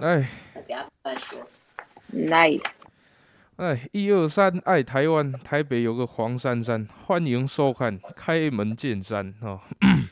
[0.00, 0.28] 来。
[2.12, 2.58] 来，
[3.56, 9.60] 哎，一二三，爱台湾，台北有个黄珊珊，欢迎收看《开门见山》哦。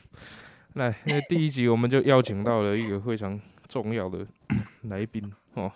[0.74, 4.26] 来，那第一集我们就邀请到了一个非常重要的
[4.82, 5.70] 来宾哦，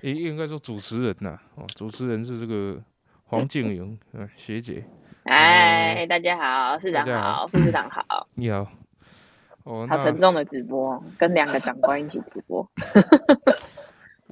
[0.00, 2.80] 也应该说主持人呐哦，主持人是这个
[3.26, 4.84] 黄静莹，嗯，学姐，
[5.24, 8.66] 哎，大家好，市长好，副市长好，你好。
[9.64, 12.68] 哦，好沉重的直播，跟两个长官一起直播，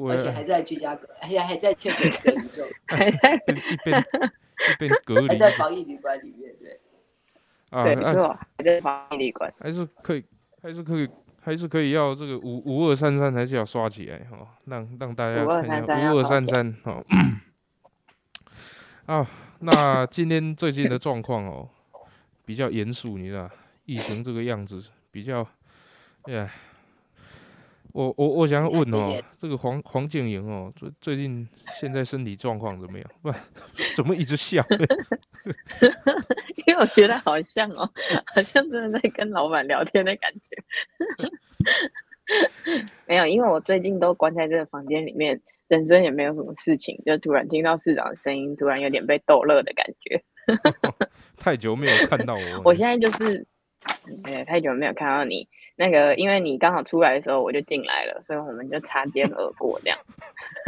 [0.08, 2.66] 而且还在居家隔，还还在确诊隔离中，
[2.96, 4.04] 一边一边
[4.71, 6.80] 一边隔离还在防疫旅馆里面，对。
[7.71, 10.24] 啊，对，没啊错，还在防疫旅馆，还是可以，
[10.61, 11.08] 还是可以，
[11.40, 17.04] 还是可以要这个五五二三三，还是要刷起来哈、哦，让让大家看一下5233五二三三哦。
[19.07, 19.24] 啊，
[19.60, 21.68] 那今天最近的状况哦，
[22.44, 23.49] 比较严肃，你知道，
[23.85, 25.46] 疫情这个样子比较，
[26.23, 26.50] 哎呀，
[27.93, 31.49] 我我我想要问哦，这个黄黄建莹哦，最最近
[31.81, 33.11] 现在身体状况怎么样？
[33.22, 33.33] 不
[33.94, 34.64] 怎么一直笑？
[36.67, 37.91] 因为我觉得好像哦，
[38.34, 40.56] 好像真的在跟老板聊天的感觉。
[43.06, 50.22] 没有，因为我最近都关在这个房间里面，人生也没有什么事情，就突然听到市长的声音，突然有点被逗乐的感觉。
[51.36, 53.45] 太久没有看到我了，我现在就是，
[54.25, 55.48] 哎，太久没有看到你。
[55.77, 59.98] 那个，因为你刚好出来的时候我就进来了，所以我们就擦肩而过这样。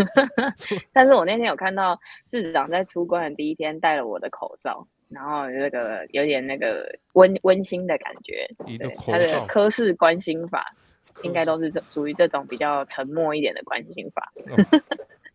[0.92, 8.48] 但是我那天有看到市长在出关的第一天戴了我的口罩，然后那个有点那个温温馨的感觉。
[8.78, 10.74] 对，他的科室关心法
[11.22, 14.32] 应该都是这属于这种比较沉默一点的关心法。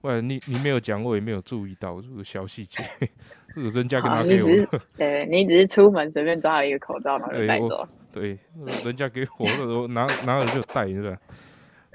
[0.01, 2.83] 喂，你你没有讲，我也没有注意到这个小细节，
[3.55, 7.87] 这个人家给我你只是的，对你只是出门随便抓了一个口罩，然后带走。
[8.11, 8.37] 对，
[8.85, 11.17] 人家给我的，我 拿拿了就戴，是吧？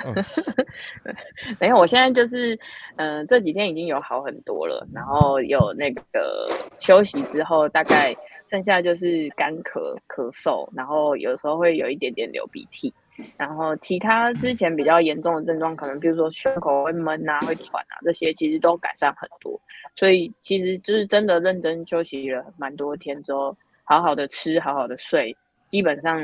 [1.61, 2.58] 没有，我现在就是，
[2.97, 6.48] 嗯、这几天已经有好很多了，然后有那个
[6.80, 8.12] 休息之后，大概
[8.50, 12.92] 剩下就是干咳、咳嗽，然后有时候会有一点点流鼻涕，
[13.36, 19.61] 然后其他之前比较严重的症状，可能比如说胸口会闷啊、会喘啊，这些其实都改善很多。
[19.96, 25.36] 所以其实就是真的认真休息了蛮多天之后，好好的吃，好好的睡，
[25.68, 26.20] 基本上，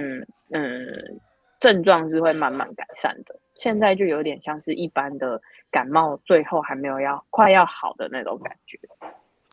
[0.50, 1.20] 嗯，
[1.60, 3.38] 症状是会慢慢改善的。
[3.54, 8.78] 现在就有点像是一般的感冒，最后还没有要快要好的那种感觉。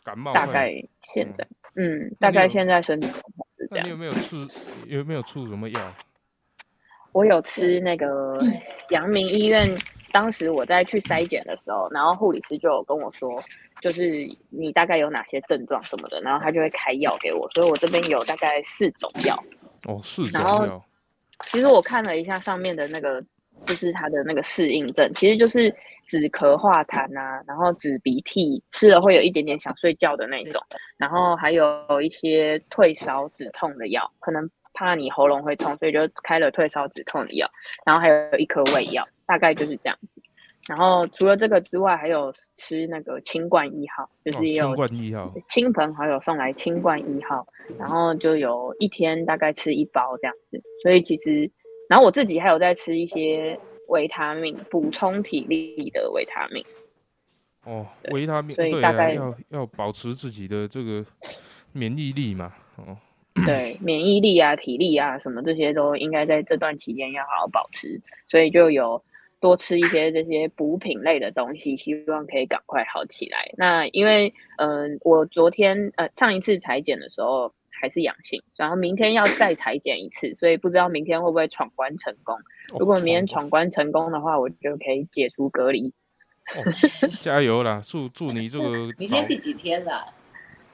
[0.04, 0.72] 感冒大概
[1.02, 3.98] 现在，嗯，大概现在身体状况是这样你有。
[3.98, 4.38] 没有吃
[4.86, 5.94] 有没有出什么药？
[7.16, 8.38] 我有吃那个
[8.90, 9.66] 阳明医院，
[10.12, 13.42] 当时我在去筛检的时候，然后护理师就有跟我说，
[13.80, 19.34] 就是你大概有哪些症状什么的，然后他就会开药给我，所以我这边有大概四种药。
[19.88, 20.86] 哦，四种然后药，
[21.46, 23.24] 其实我看了一下上面的那个，
[23.66, 25.74] 就是它的那个适应症，其实就是
[26.10, 30.62] 止咳化痰啊，然后止鼻涕，吃了会有一点点想睡觉的那种，
[30.98, 37.50] 然后还有一些退烧止痛的药，可能怕你喉咙会痛，所以就开了退烧止痛的药，
[37.84, 40.22] 然后还有一颗胃药，大概就是这样子。
[40.68, 47.48] 然后除了这个之外，还有吃那个清冠一号，就哦，是也有新冠一号，亲朋好友送来清冠一号，
[47.78, 51.50] 然后就有一天大概吃一包这样子，所以其实，
[51.88, 53.60] 然后我自己还有在吃一些
[53.90, 56.66] 维他命，补充体力的维他命。
[57.66, 61.06] 哦，维他命，对啊，所以大概要要保持自己的这个
[61.74, 62.98] 免疫力嘛，哦，
[63.46, 69.04] 对，免疫力啊、体力啊什么这些都应该在这段期间要好好保持，所以就有
[69.42, 73.52] 多吃一些这些补品类的东西，希望可以赶快好起来。
[73.58, 82.34] 那因为嗯、呃我昨天呃上一次裁剪的时候还是阳性，然后明天要再裁剪一次，所以不知道明天会不会闯关成功。
[82.72, 85.94] 哦如果明天闯闯关成功的话，我就可以解除隔离。
[86.56, 86.64] 哦
[87.20, 87.82] 加油啦！
[87.84, 90.06] 祝祝你这个 明天第几天了？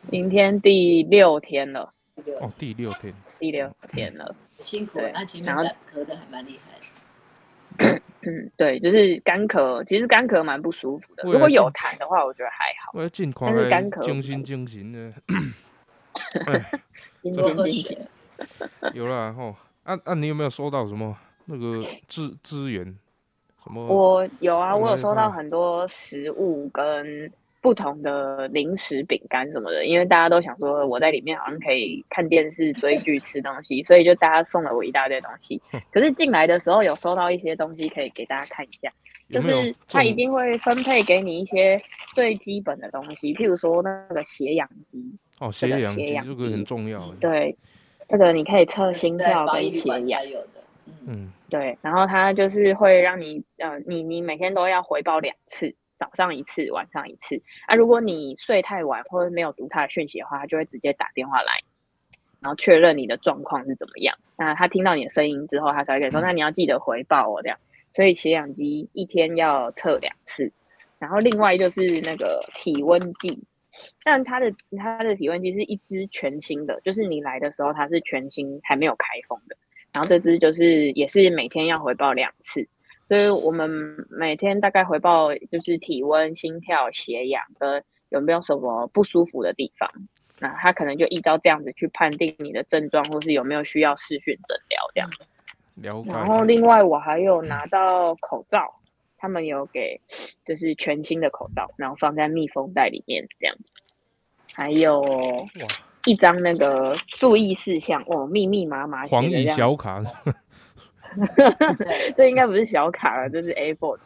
[0.09, 1.93] 明天第六天了，
[2.39, 4.35] 哦第六天，第六天了。
[4.61, 8.01] 辛苦对，那前然后面咳的还蛮厉害的。
[8.23, 11.23] 嗯，对，就是干咳，其实干咳蛮不舒服的。
[11.23, 12.91] 如果有痰的话，我觉得还好。
[12.93, 15.13] 我要尽快来但是干咳精心精神的，
[16.45, 16.79] 哎，
[17.23, 17.97] 今多喝天进行
[18.39, 19.55] 水， 有啦吼。
[19.83, 22.85] 啊啊，你有没有收到什么那个资资源？
[23.63, 23.83] 什么？
[23.87, 27.31] 我有啊，我有嗯收到嗯很多食物跟
[27.61, 35.61] 不同的零食、饼干什么的，因为大家都想说我在里面好像可以看电视、追剧、吃东西，所以就大家送了我一大堆东西。
[35.91, 38.91] 可是进来的时候有收到一些东西，可以给大家看一下，
[39.29, 41.79] 就是他一定会分配给你一些
[42.15, 44.99] 最基本的东西，譬如说那个血氧机，
[45.39, 47.15] 哦，血氧机这个很重要欸。
[47.19, 47.55] 对，
[48.07, 50.27] 这个你可以测心跳跟血氧。
[50.29, 50.47] 有的。
[50.87, 57.39] 嗯，嗯，对，然后他就是会让你呃，你你每天都要回报两次，早上一次，晚上一次。
[57.67, 61.59] 啊，如果你睡太晚或者没有读他的讯息的话，他就会直接打电话来，
[62.39, 64.17] 然后确认你的状况是怎么样。
[64.35, 67.57] 那他听到你的声音之后，他才会跟你说，那你要记得回报我这样。
[67.91, 70.51] 所以血氧机一天要测两次，
[70.97, 73.37] 然后另外就是那个体温计，
[74.03, 79.55] 但它的它的体温计是一支全新的，就是你来的时候它是全新还没有开封的。
[79.93, 82.65] 然后这支就是也是每天要回报两次，
[83.11, 83.69] 所以我们
[84.09, 89.91] 每天大概回报就是体温、心跳、血氧跟有没有什么不舒服的地方。
[90.39, 96.05] 那他可能就依照这样子去判定你的症状，或是有没有需要视讯诊疗这样。
[96.05, 98.75] 然后另外我还有拿到口罩，
[99.17, 99.99] 他们有给
[100.45, 103.75] 就是全新的口罩，然后放在密封袋里面这样子。
[104.53, 105.03] 还有
[106.05, 110.01] 一张那个注意事项哦，密密麻麻黄蚁小卡，
[112.15, 113.97] 这应该不是小卡了，这是 A4，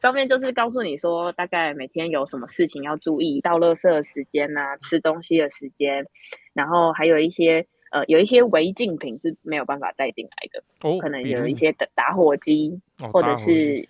[0.00, 6.06] 上面就是告诉你说大概每天有什么事情要注意，到垃圾的时间呐，吃东西的时间，
[6.52, 12.80] 然后还有一些呃有一些违禁品是没有办法带进来的，哦，可能有一些打打火机
[13.12, 13.88] 或者是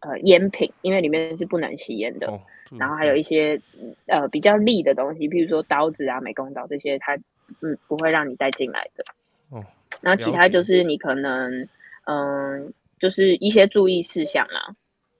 [0.00, 2.40] 呃烟品，因为里面是不能吸烟的。
[2.78, 3.58] 然后还有一些
[4.04, 7.16] 呃比较利的东西，譬如说刀子啊、美工刀这些，它
[7.62, 9.04] 嗯不会让你带进来的。
[9.48, 9.64] 哦。
[10.02, 11.66] 然后其他就是你可能
[12.10, 14.74] 嗯就是一些注意事项啦，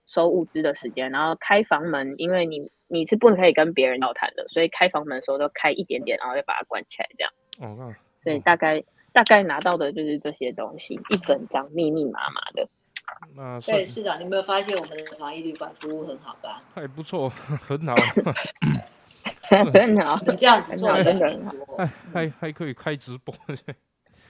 [0.05, 7.31] 收物资的时间，然后开房门，因为你你是不可以跟别人交谈的，所以开房门的时候都开一点点，然后再把它关起来，这样。
[7.77, 7.93] 哦。
[8.21, 8.83] 所以大概
[9.13, 12.67] 大概拿到的就是这些东西，一整张密密麻麻的。
[13.33, 16.61] 那对市长，你有没有发现我们的防疫旅馆服务很好吧？
[16.75, 17.29] 还不错，
[17.65, 17.95] 很好，
[19.73, 20.19] 很好。
[20.27, 21.53] 你这样子做真的很好。
[21.77, 23.33] 还还还可以开直播，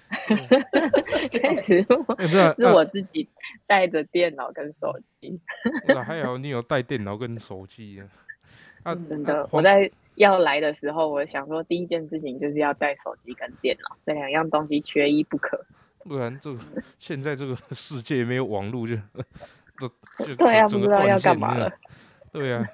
[1.41, 1.97] 开直播。
[2.03, 3.27] 不是，是我自己
[3.67, 5.39] 带着电脑跟手机。
[5.87, 8.01] 那还好，你有带电脑跟手机
[8.83, 8.95] 啊？
[9.07, 15.65] 真的，我在要来的时候，我想说第一件事情就是要带手机跟电脑，这两样东西缺一不可。
[16.05, 16.59] 不然这个
[16.97, 18.95] 现在这个世界没有网络就
[19.77, 19.87] 都
[20.25, 21.71] 就对啊，不知道要干嘛了。
[22.31, 22.65] 对啊，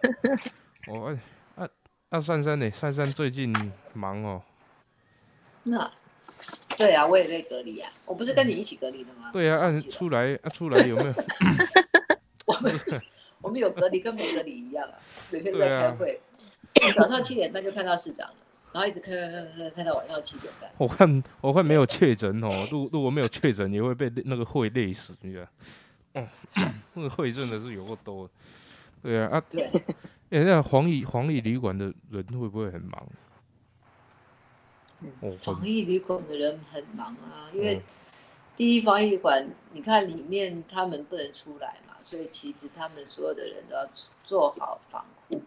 [0.88, 1.18] 我
[1.56, 1.68] 啊
[2.10, 2.70] 啊珊珊呢？
[2.72, 3.54] 珊珊最近
[3.94, 4.42] 忙哦。
[5.64, 5.92] 那
[6.77, 7.89] 对啊，我也在隔离啊。
[8.06, 9.30] 我不是跟你一起隔离的吗？
[9.31, 11.13] 对啊，按出来啊出来有没有？
[12.45, 12.80] 我们
[13.42, 14.95] 我们有隔离跟没隔离一样啊，
[15.31, 16.19] 每天在开会。
[16.95, 18.36] 早上七点半就看到市长了。
[18.74, 20.69] 然后一直看看看看看到晚上七点半。
[20.77, 26.21] 我看我看没有确诊哦，如如果没有确诊，也会被那个会累死，你知道？
[26.21, 26.28] 哦，
[26.94, 28.30] 那个会真的是有个多。
[29.01, 29.63] 对啊啊，对。
[30.31, 33.07] 哎，那黄奕黄奕旅馆的人会不会很忙？
[35.44, 37.81] 防疫旅馆的人很忙啊，因为
[38.56, 43.88] 第一防疫旅馆，你看里面他们不能出来嘛，所以其实他们所有的人都要
[44.24, 45.42] 做好防护。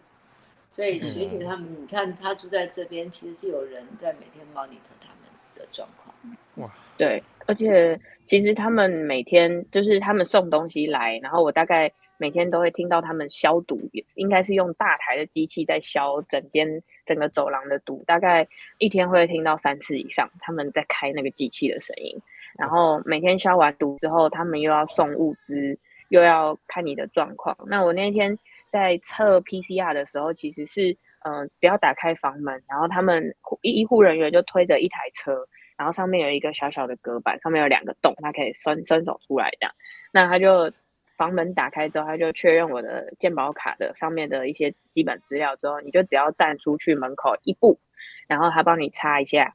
[0.73, 6.15] 所以学姐他们，你看他住在这边，其实是有人在每天 monitor 他们的状况。
[6.57, 13.81] 哇，对，而且其实他们每天就是他们送东西来，然后我大概每天都会听到他们消毒，
[14.17, 22.15] 应该是用大台的机器在消整间整个走廊的毒，大概一天会听到三次以上，他们在开那个机器的声音。
[22.59, 25.79] 然后每天消完毒之后，他们又要送物资，
[26.11, 27.57] 又要看你的状况。
[27.67, 28.39] 那我那天。
[28.71, 30.95] 在测 PCR 的时候，其实是，
[31.25, 35.43] 嗯，只要打开房门，然后他们医医护人员就推着一台车，
[35.79, 39.75] 然后上面有一个小小的隔板，上面有两个洞，他可以伸伸手出来这样。
[40.13, 40.71] 那他就
[41.19, 47.79] 房门打开之后，他就确认我的健保卡的上面的一些基本资料之后，你就只要站出去门口一步，
[48.27, 49.55] 然后他帮你擦一下。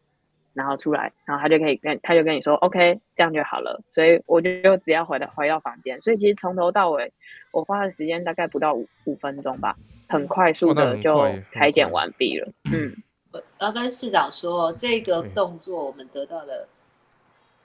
[0.56, 3.82] 然后出来，然后他就可以跟他就跟你说，OK，这样就好了。
[3.90, 7.12] 所以我就就只要回到回到房间，所以其实从头到尾
[7.50, 9.76] 我花的时间大概不到五五分钟吧，
[10.08, 12.52] 很快速的就裁剪完毕了。
[12.72, 12.96] 嗯，
[13.32, 16.68] 我要跟市长说，这个动作我们得到了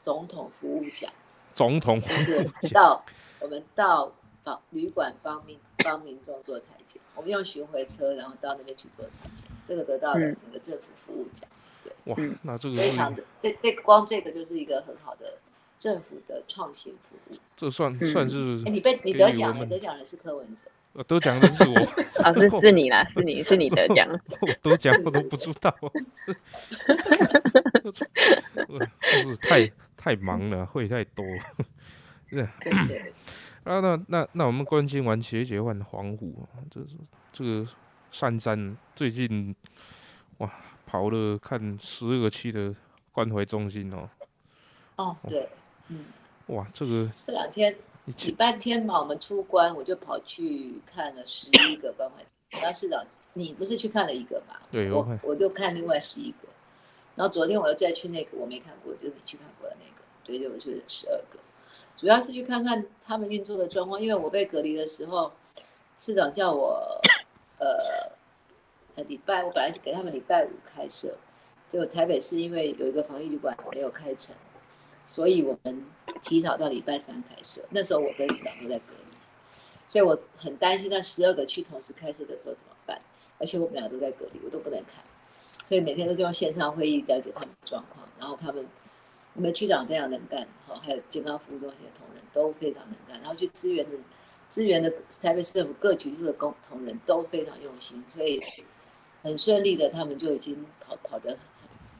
[0.00, 1.12] 总统服务奖。
[1.52, 3.05] 总统就是到
[3.40, 4.12] 我们到
[4.45, 11.49] 房旅馆帮民帮民众做裁剪，我们用巡回车，然后到那边去做裁剪，这个得到了那个政府服务奖。
[11.83, 15.38] 对哇，那这个非常的，这这光这个就是一个很好的
[15.78, 17.37] 政府的创新服务。
[17.57, 20.62] 这算算是你被你得奖了，得奖的是柯文哲。
[20.95, 21.76] 呃，得奖的是我。
[22.25, 24.09] 啊，是是你啦，是你是你得奖。
[24.40, 25.73] 我得奖我都不知道。
[29.12, 31.25] 就是太太忙了，会太多。
[32.30, 32.42] 对。
[33.64, 36.97] 啊，那那那我们关心完企业换黄虎，这是
[37.32, 37.66] 这个
[38.11, 39.54] 珊珊最近
[40.38, 40.50] 哇。
[40.90, 42.75] 跑了看十二个期的
[43.12, 44.08] 关怀中心哦。
[44.97, 45.47] 哦，对，
[45.88, 46.06] 嗯，
[46.47, 52.25] 哇，这个这两天礼你去拜天嘛，我们出关，我就跑去看了十一个关怀。
[52.58, 53.04] 然后市长，
[53.35, 54.56] 你不是去看了一个嘛？
[54.70, 56.49] 对我看我就看另外十一个。
[57.16, 61.38] 然后昨天我又再去那个我没看过，就是你去看过的那个，对，就我是十二个。
[61.99, 65.33] 主要是去看看他们运作的状况，因为我被隔离的时候，
[65.99, 67.00] 市长叫我，
[67.59, 67.76] 呃，
[68.95, 71.17] 呃 礼拜我本来是给他们礼拜五开设，
[71.73, 74.37] 结果台北市因为有一个防疫旅馆没有开成，
[75.05, 75.85] 所以我们
[76.23, 77.64] 提早到礼拜三开设。
[77.71, 79.17] 那时候我跟市长都在隔离，
[79.88, 82.97] 所以我很担心那十二个去同时开设的时候怎么办，
[83.38, 85.02] 而且我们俩都在隔离，我都不能看，
[85.67, 88.64] 所以每天都是用线上会议了解他们的状况，然后他们。
[89.35, 93.97] 我们区长非常能干，好，还有健康服务中心的同仁都非常能干，然后去支援的
[94.50, 94.92] 支援的
[95.23, 98.40] 台北市政府各局处的工同仁都非常用心，所以
[99.23, 101.38] 很顺利的，他们就已经跑跑的。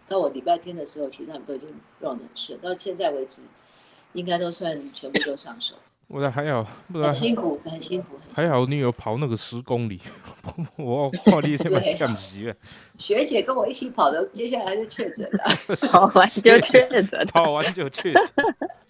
[0.09, 1.69] 到我礼拜天的时候，其实他们都已经
[2.01, 3.43] run 得很顺，到现在为止，
[4.15, 5.77] 应该都算全部都上手，
[6.09, 8.19] 我的还好，不然很辛苦，很辛苦。
[8.33, 10.01] 还好你有跑那个十公里，
[10.77, 12.55] 我看你现在对干急了，
[12.97, 15.45] 学姐跟我一起跑的，接下来就确诊了，
[15.91, 18.25] 跑完就确诊， 跑完就确诊。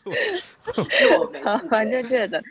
[0.04, 1.54] 就我没跑。
[1.70, 2.42] 完就确诊，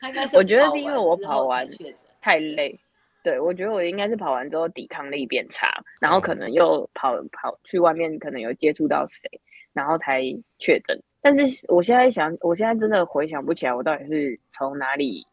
[0.00, 1.94] 他应该是我觉得是因为我跑完才确诊。
[2.20, 2.78] 太累。
[3.22, 5.68] 对，我觉得我应该是跑完之后抵抗力变差，
[6.00, 9.28] 然后可能又跑跑去外面，可能有接触到谁，
[9.72, 10.22] 然后才
[10.58, 10.98] 确诊。
[11.24, 15.26] 但是我现在想，我现在真的回想不起来，我到底是从哪里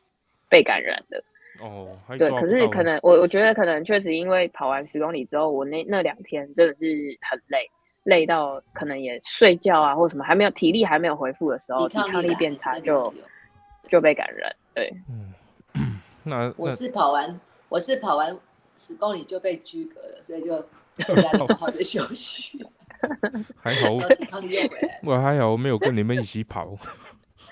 [0.47, 1.21] 被感染的。
[1.59, 1.85] 哦，
[2.17, 6.85] 对，可是可能我我觉得可能确实因为跑完十公里之后，我那那两天真的是
[7.29, 7.69] 很累，
[8.03, 13.13] 累到可能也睡觉啊或什么还没有体力还没有恢复的时候，抵抗力变差就
[13.89, 14.49] 就被感染。
[14.73, 14.89] 对，
[15.75, 18.33] 嗯，那我是跑完，我是跑完
[18.77, 20.57] 十公里就被拘格了，所以就
[20.95, 22.65] 在家里好好的休息，
[23.61, 23.91] 还好。
[25.03, 26.77] 我还好，我没有跟你们一起跑，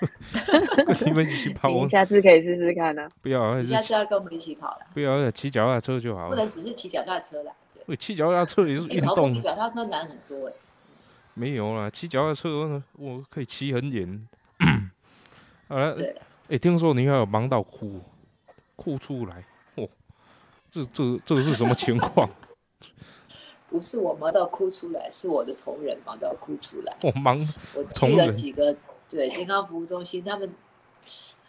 [0.86, 6.30] 跟你们一起跑，我你下次可以试试看呢、不要，下次要跟我们一起跑了，不要骑脚踏车就好了。
[6.30, 7.52] 不能只是骑脚踏车啦。
[7.74, 10.52] 对，喂骑脚踏车也是哎运动脚踏车难很多哎。
[11.34, 14.28] 没有啦，骑脚踏车呢，我可以骑很远。
[15.68, 16.14] 好了，对
[16.48, 18.00] 哎、听说你还有忙到哭，
[18.74, 19.44] 哭出来，
[19.76, 19.88] 哦，
[20.70, 22.28] 这这这是什么情况？
[23.70, 26.96] 不是我忙到哭出来，是我的同仁忙到哭出来。
[27.02, 27.38] 我忙，
[27.74, 28.76] 我去了几个
[29.08, 30.52] 对健康服务中心，他们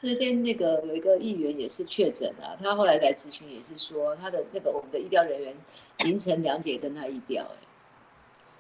[0.01, 5.55] 那天那个有一个议员也是确诊啊，他后来来咨询也是说，他的那个我们的医疗人员
[6.05, 7.57] 凌晨两点跟他医调、哎，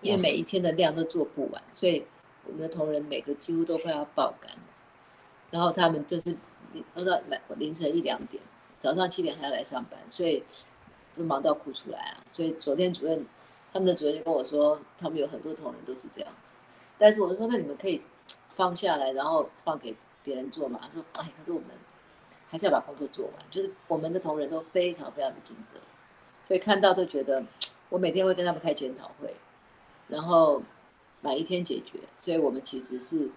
[0.01, 2.05] 因为每一天的量都做不完，所以
[2.45, 4.61] 我们的同仁每个几乎都快要爆肝了，
[5.51, 6.35] 然后他们就是
[6.95, 7.19] 都到
[7.57, 8.41] 凌晨一两点，
[8.79, 10.43] 早上七点还要来上班，所以
[11.15, 12.23] 就忙到哭出来啊。
[12.33, 13.25] 所以昨天主任
[13.73, 16.57] 他们的主任就跟我说，他们有很多同仁都是这样子。
[16.97, 18.01] 但是我就说，那你们可以
[18.49, 20.79] 放下来，然后放给别人做嘛。
[20.81, 21.69] 他说，哎，可是我们
[22.49, 25.79] 还是要把工作做完，就是我们的同仁都非常非常的尽责，
[26.43, 27.43] 所以看到都觉得，
[27.89, 29.33] 我每天会跟他们开检讨会，
[30.09, 30.61] 然后
[31.21, 31.99] 买一天解决。
[32.17, 33.29] 所以我们其实是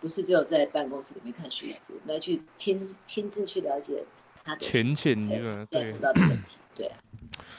[0.00, 4.04] 不是只有在办公室里面看数字，我们要去亲亲自去了解
[4.50, 6.96] 他的前线一对个，要对知，道的问题，对啊，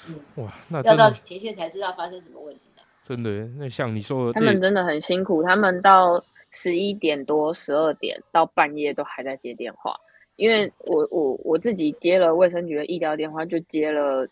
[0.08, 2.84] 嗯，哇，那要到前线才知道发生什么问题的。
[3.04, 9.96] 真的，那像你说的，他们真的很辛苦，他们到十一点多、十二点到半夜都还在接电话。
[10.38, 14.28] 因为我我我自己接了卫生局的医疗电话，就接了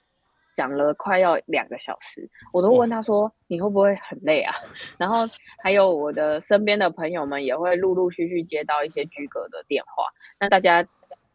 [0.55, 4.53] 讲了快要两个小时，我都问他说你会不会很累啊？
[4.97, 5.29] 然后
[5.61, 10.03] 还有我的身边的朋友们也会陆陆续续接到一些居隔的电话，
[10.39, 10.83] 那大家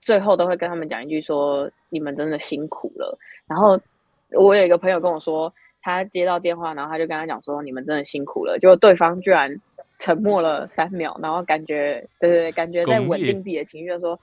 [0.05, 3.19] 最后都会跟他们讲一句说你们真的辛苦了。
[3.47, 3.81] 然后
[4.33, 9.59] 我有一个朋友跟我说，他接到电话，然后他就跟他讲说你们真的辛苦了，结果对方居然
[9.99, 14.21] 沉默了三秒，然后感觉对对对，感觉在稳定自己的情绪，就说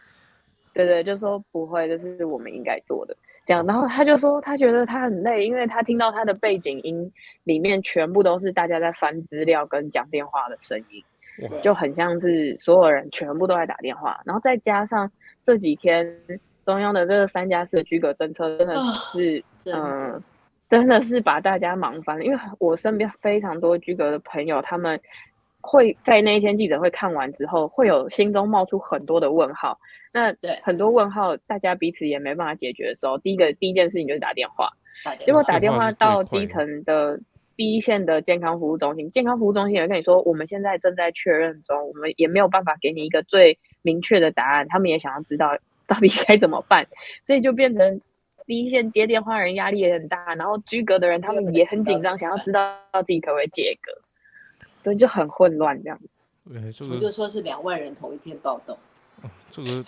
[0.74, 3.18] 对对，就说不会，这是我们应该做的。
[3.44, 7.12] 这样，然后他就说他觉得他很累，因为他听到他的背景音
[7.44, 11.04] 里面全部都是大家在翻资料跟讲电话的声音，
[11.64, 15.12] 就很像是所有人全部都在打电话，然后再加上
[15.44, 16.22] 这几天
[16.64, 20.24] 中央的这个三加四的居隔政策，真的啊是真的嗯，
[20.70, 22.24] 真的是把大家忙翻了。
[22.24, 25.00] 因为我身边非常多居隔的朋友，他们
[25.60, 29.78] 会在那一天记者会看完之后，会有心中冒出很多的问号。
[30.14, 34.70] 那很多问号，大家彼此也没办法解决的时候，第一个第一件事情就是打电话。
[35.20, 37.20] 结果打电话到基的层的
[37.56, 45.58] 第一线的健康服务中心，健康服务中心也跟你说，我们现在正在确认中，我们也没有办法给你一个最明确的答案，他们也想要知道
[45.88, 46.88] 到底该怎么办，
[47.24, 48.02] 所以就变成
[48.46, 53.92] 第一线接电话人压力也很大，然后居隔的人他们也很紧张，想要知道自己可不可以解隔，
[54.84, 56.08] 所以就很混乱这样子。
[56.50, 58.78] 对，就说是两万人同一天暴动。
[59.52, 59.86] 这个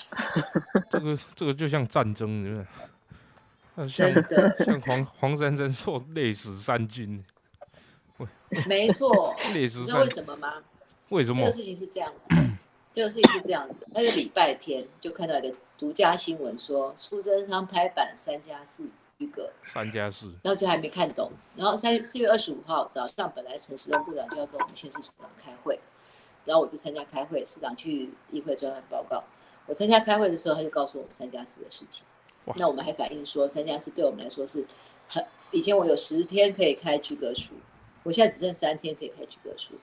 [0.91, 3.89] 这个这个就像战争，对不对？
[3.89, 4.13] 像
[4.63, 7.23] 像黄黄珊珊说累死三军，
[8.67, 9.33] 没错。
[9.55, 10.53] 累死你知道为，什么吗？
[11.09, 11.51] 为什么这个？
[11.51, 12.27] 事情是这样子
[12.93, 13.87] 的，这个事情是这样子的。
[13.91, 21.31] 那个礼拜天就看到一个独家新闻说，苏贞昌拍板三加四一个，三加四，然后就还没看懂。
[21.55, 25.79] 然后三月四月二十五号早上，本来陈时中部长就要跟我们县市市长开会，
[26.45, 29.23] 然后我就参加开会，市长去议会专案报告。
[29.65, 32.05] 我参加开会的时候，他就告诉我们三加四的事情。
[32.57, 34.65] 那我们还反映说，三加四对我们来说是
[35.07, 37.55] 很，以前我有十天可以开居格书，
[38.03, 39.75] 我现在只剩三天可以开居格书。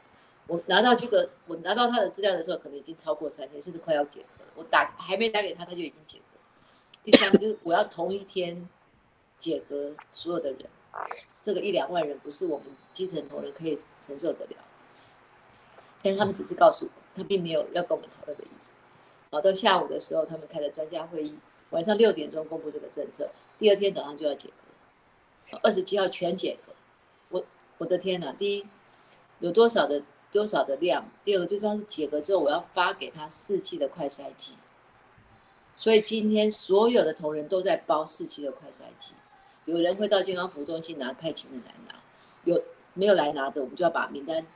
[0.50, 4.44] 我拿到这个，我拿到他的资料的时候，可能已经超过三天，甚至快要解隔。
[4.56, 6.40] 我打还没打给他，他就已经解隔。
[7.04, 8.68] 第三个就是我要同一天
[9.38, 10.58] 解隔所有的人，
[11.40, 14.56] 这个一两万人不是我们基层同仁可以承受得了。
[16.02, 18.80] 但是他们只是告诉我，他并没有要跟我们讨论的意思。
[19.30, 21.38] 好，到下午的时候，他们开了专家会议，
[21.70, 23.30] 晚上六点钟公布这个政策，
[23.60, 24.50] 第二天早上就要解
[25.48, 26.72] 隔，二十七号全解隔。
[27.28, 27.44] 我
[27.78, 28.32] 我的天哪！
[28.32, 28.66] 第一，
[29.38, 31.04] 有多少的多少的量？
[31.24, 34.54] 第二个，最重要是解隔之后，我要发给他四期的快筛剂。
[35.76, 39.14] 所以今天所有的同仁都在包四期的快筛剂，
[39.64, 41.94] 有人会到健康服务中心拿派遣人来拿，
[42.44, 44.46] 有没有来拿的，我们就要把名单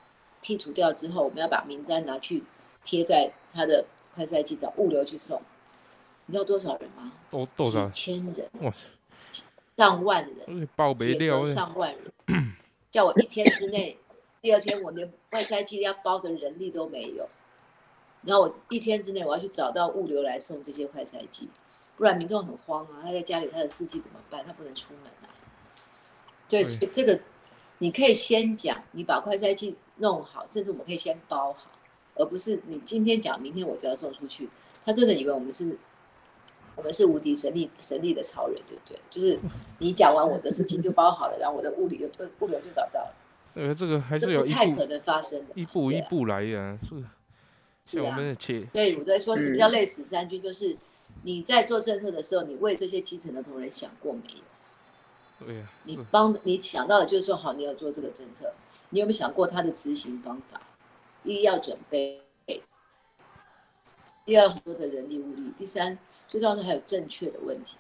[0.43, 2.45] 剔除掉之后，我们要把名单拿去
[2.85, 5.41] 贴在他的快筛剂找物流去送。
[6.27, 7.13] 你知道多少人吗？
[7.31, 7.89] 多多少？
[7.89, 8.73] 几千人，哇，
[9.77, 10.37] 上万人。
[10.47, 12.55] 这个爆没解料，上万人，
[12.91, 13.99] 叫我一天之内，
[14.43, 17.29] 第二天我连外筛剂要包的人力都没有，
[18.23, 21.49] 然后我一天之内我要去找到物流来送这些快筛剂，
[21.97, 24.45] 不然民众很慌啊，他在家里他的司机怎么办？
[24.47, 25.35] 他不能出门啊。
[26.49, 27.19] 对，对所以这个
[27.79, 31.69] 你可以先讲，你把快筛剂弄好，甚至我们可以先包好，
[32.15, 34.49] 而不是你今天讲，明天我就要送出去。
[34.85, 35.77] 他真的以为我们是，
[36.77, 39.01] 我们是无敌神力神力的超人，对不对？
[39.11, 39.41] 就是
[39.79, 42.07] 你讲完我的事情就包好了，然后我的物理就
[42.39, 43.15] 物流就找到了，
[43.55, 45.55] 呃，这个还是有一步太可能发生的。
[45.55, 47.05] 一步一步来呀，是
[47.87, 50.77] 是啊们的切，所以我在说什么叫累死三军，就是
[51.23, 55.47] 你在做政策的时候，你为这些基层的同仁想过没有？
[55.47, 58.53] 对呀，你帮你想到的就是说，好，你要做这个政策，
[58.91, 60.61] 你有没有想过它的执行方法？
[61.23, 62.21] 一要准备，
[64.25, 67.77] 第二很多的人力物力，第三最重要的还有正确的问题。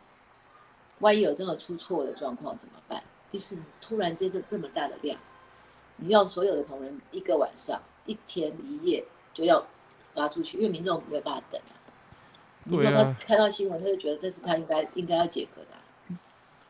[1.00, 3.02] 万一有这种出错的状况怎么办？
[3.30, 5.18] 第四，突然间就这么大的量，
[5.96, 9.66] 你要所有的同仁一个晚上、一天一夜就要
[10.14, 11.72] 发出去，因为民众没有办法等啊。
[12.64, 15.80] 民众对啊他看到新闻，他就觉得这是他应该应该要解隔的啊、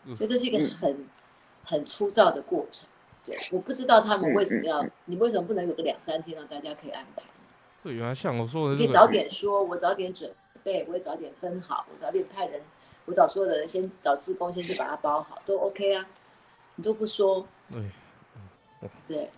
[0.07, 1.09] 嗯所以这是一个很
[1.65, 2.89] 很粗糙的过程。
[3.25, 7.29] 对，我不知道他们为什么要，你为什么不能有个两三天让大家可以安排呢？
[7.83, 10.31] 对啊，像我说的这你可以早，点说，我早点准
[10.63, 12.61] 备，我也早点分好，我早点派人，
[13.07, 16.07] 我找所有的人先找志工先去把它包好，都 OK 啊。
[16.77, 17.83] 你都不说，对，
[19.07, 19.31] 对，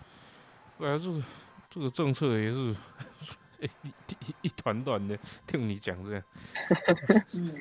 [0.77, 0.87] 对。
[0.87, 1.23] 啊，这个
[1.69, 2.75] 这个政策也是
[3.59, 3.65] 一
[4.09, 6.23] 一一团乱的，听你讲这样，
[7.33, 7.51] 嗯，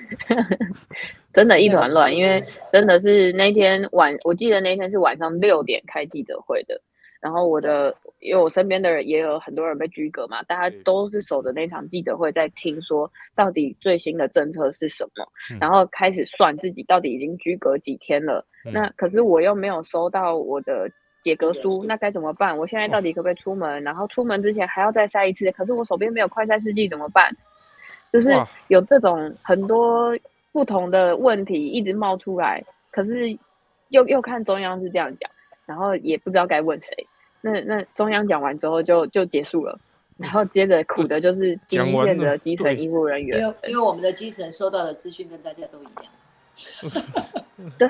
[1.32, 6.80] 真的，一团乱，因为真的是那天晚，我记得那天是晚上六点开记者会的。
[7.18, 15.58] 然后我的，因为我身边的人也有很多人被拘格嘛，大家都是守着那场记者会，在听说到底最新的政策是什么，嗯。
[15.58, 18.46] 然后开始算自己到底已经居隔几天了。
[18.66, 18.72] 嗯。
[18.72, 20.88] 那可是我又没有收到我的
[21.26, 22.56] 解隔书，那该怎么办？
[22.56, 23.82] 我现在到底可不可以出门？
[23.82, 27.28] 然后出门之前还要再筛一次，可是我手边没有快筛试剂怎么办？
[28.12, 28.30] 就是
[28.68, 30.16] 有这种很多
[30.52, 32.62] 不同的问题一直冒出来，
[32.92, 33.36] 可是
[33.88, 35.28] 又又看中央是这样讲，
[35.66, 36.94] 然后也不知道该问谁。
[37.40, 39.76] 那那中央讲完之后就就结束了，
[40.16, 43.48] 然后接着苦的就是第一线的基层医护人因员。
[43.48, 47.88] 为因为我们的基层收到的资讯跟大家都一样， 对，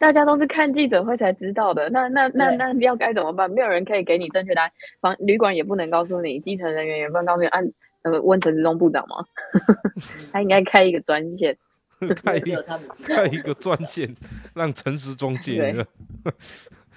[0.00, 1.88] 大家都是看记者会才知道的。
[1.90, 3.48] 那那那那要该怎么办？
[3.50, 7.48] 没有人可以给你正确答案，房旅馆也不能告诉你，基层人员也不能告诉你。
[7.48, 7.70] 按
[8.02, 9.16] 呃问陈志忠部长吗？
[10.32, 11.56] 他应该开一个专线。
[12.24, 12.36] 开
[13.26, 14.16] 一个专线，
[14.54, 15.86] 让陈时中接对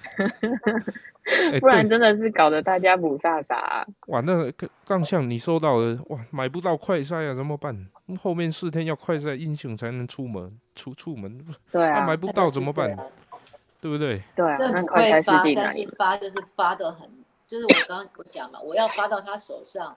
[1.60, 3.86] 不然真的是搞得大家不飒飒、啊。
[4.08, 7.86] 哇，那个更更像你收到的哇，买不到快筛啊，怎么办？
[8.20, 12.94] 后面四天要快筛阴性才能出门，出出门，对啊，买不到怎么办？
[13.80, 14.22] 对不对？
[14.34, 15.86] 对啊，政府那快会发但是？
[15.96, 17.08] 发就是发的很，
[17.46, 19.96] 就是我刚刚我讲嘛，我要发到他手上，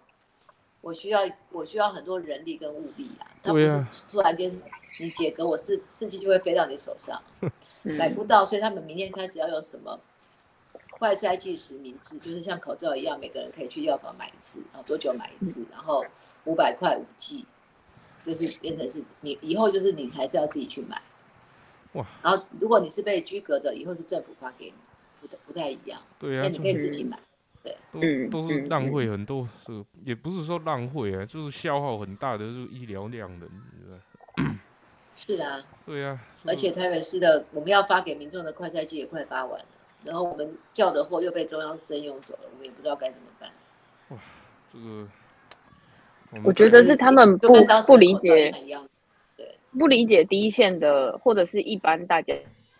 [0.82, 3.28] 我需要我需要很多人力跟物力啊。
[3.44, 4.52] 他不是对啊突然间
[5.00, 7.52] 你解隔我四四季就会飞到你手上，嗯
[7.98, 10.00] 买不到，所以他们明天开始要用什么
[10.92, 16.06] 快筛剂实名制，就是像口罩一样，每个人可以去药房买一次，然后多久买一次，然后
[16.46, 17.46] 五百块五 G，，
[18.26, 21.02] 就是变成是你以后就是你还是要自己去买。
[21.94, 22.06] 哇！
[22.22, 24.78] 然后如果你是被居隔的，以后是政府发给你，
[25.22, 26.02] 不太不太一样。
[26.20, 27.20] 对啊，那你可以自己买。
[27.92, 33.48] 都都是浪费很多，是也不是说浪费啊，就是消耗很大的就是医疗量的，
[35.18, 39.66] 是啊，对啊，而且台北市的我们要发给民众的快筛剂也快发完了，
[40.04, 43.50] 然后我们叫的货又被中央征用走了，我们也不知道该怎么办。
[44.10, 44.18] 哇，
[44.72, 47.50] 这个，我觉得是他们不
[47.86, 48.52] 不理解，
[49.36, 52.34] 对，不理解第一线的或者是一般大家。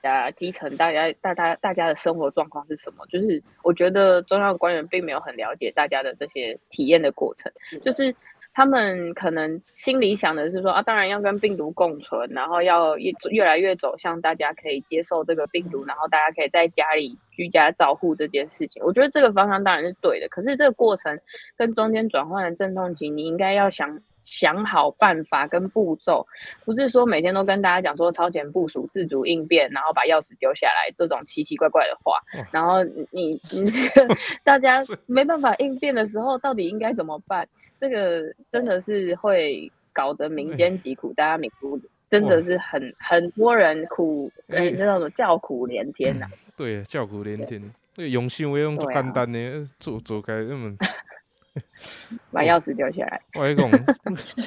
[0.04, 3.04] 家基层大家大家大家的生活状况是什么？
[3.08, 7.52] 就是我觉得中央官员并没有很了解大家的这些体验的过程，
[7.84, 8.16] 就是
[8.58, 18.82] 他们可能心里想的是说啊，当然要跟病毒共存，然后要越越来越走向大家可以接受这个病毒，然后大家可以在家里居家照护这件事情。
[18.84, 21.20] 我觉得这个方向当然是对的，可是这个过程
[21.56, 24.02] 跟中间转换的阵痛期，你应该要想。
[24.30, 26.28] 想好办法跟步骤，
[26.66, 32.20] 不是说每天都跟大家讲说超前部署、自主应变，然后把钥匙丢下来这种奇奇怪怪的话。
[32.52, 37.48] 然后你你这个 大家 没办法应变的时候，到底应该怎么办？
[37.80, 46.28] 这个真的是会搞得民间疾苦，大家民苦真的是很很多人苦，哎，那种叫苦连天呐。
[46.56, 47.62] 对，叫苦连天。
[47.94, 50.76] 对，用心我用，就简单的做做开那么。
[52.32, 53.20] 把钥匙丢下来。
[53.34, 53.70] 我还讲，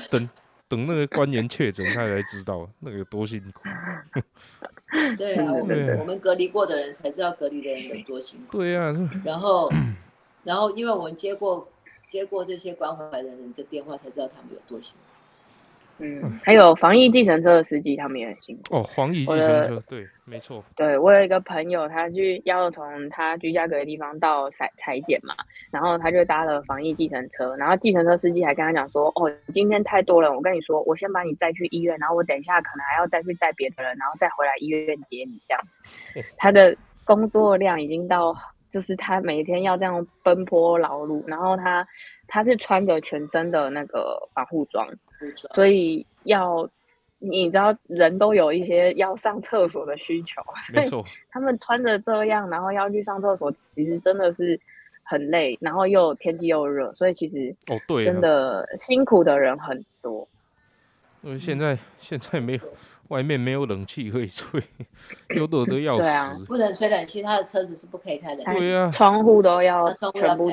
[0.08, 0.28] 等
[0.68, 3.62] 等那个官员确诊，他才知道那个多辛苦。
[5.18, 8.58] 对啊，我们我们隔离过的人才知道隔离的人有多辛苦。
[8.58, 9.68] 对啊，然后
[10.44, 11.68] 然后，因为我们接过
[12.10, 15.04] 接过这些关怀的人的电话，才知道他们有多辛苦。
[16.02, 18.82] 嗯，还有防疫计程车的司机，他们也很辛苦哦。
[18.82, 20.64] 防疫计程车，对，没错。
[20.74, 25.34] 对我有一个朋友，他去要从他居家隔离地方到裁裁剪嘛，
[25.70, 38.34] 然后他就搭了防疫计程车，然后计程车司机还跟他讲说：“哦，今天太多了，我跟你说，我先把你载去医院，然后我等一下可能还要再去载别的人，然后再回来医院接你这样子。”他的工作量已经到，
[38.70, 41.86] 就是他每天要这样奔波劳碌，然后他
[42.26, 44.88] 他是穿着全身的那个防护装。
[45.52, 46.68] 所以要
[47.18, 50.40] 你知道，人都有一些要上厕所的需求，
[50.72, 51.04] 没错。
[51.30, 54.58] 他们穿着这样，然后要去上厕所，其实真的是
[55.02, 60.26] 很累，然后又天气又热，所以其实哦对，真的辛苦的人很多。
[61.20, 62.60] 因为现在现在没有
[63.10, 64.60] 外面没有冷气可以吹，
[65.36, 70.50] 又热的要死，不能吹冷气，他的车子是不可以开的，对啊，窗户都要全部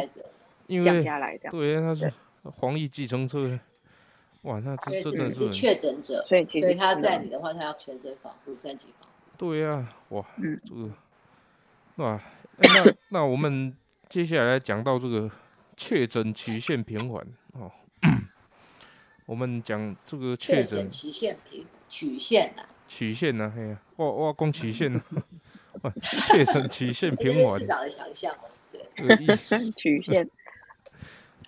[0.68, 1.52] 降下来，这样。
[1.52, 2.12] 对啊，他是
[2.44, 3.60] 黄奕计程车。
[4.44, 9.16] 哇，那这这真是确诊者，所以所以他在你的话，他要全身防护，三级防护。
[9.38, 10.90] 对呀，哇，这个，
[11.98, 12.22] 哇，
[12.58, 13.76] 那 那我们
[14.08, 15.30] 接下来讲到这个
[15.76, 17.70] 确诊曲线平缓哦，
[19.26, 20.90] 我们讲这个确诊。
[20.90, 25.02] 曲线平曲线呐，曲线呐，嘿呀，哇 哇，光曲线呢，
[25.82, 25.92] 哇，
[26.30, 28.36] 确实曲线平缓，市长的想象，
[28.72, 28.82] 对，
[29.78, 30.30] 曲线。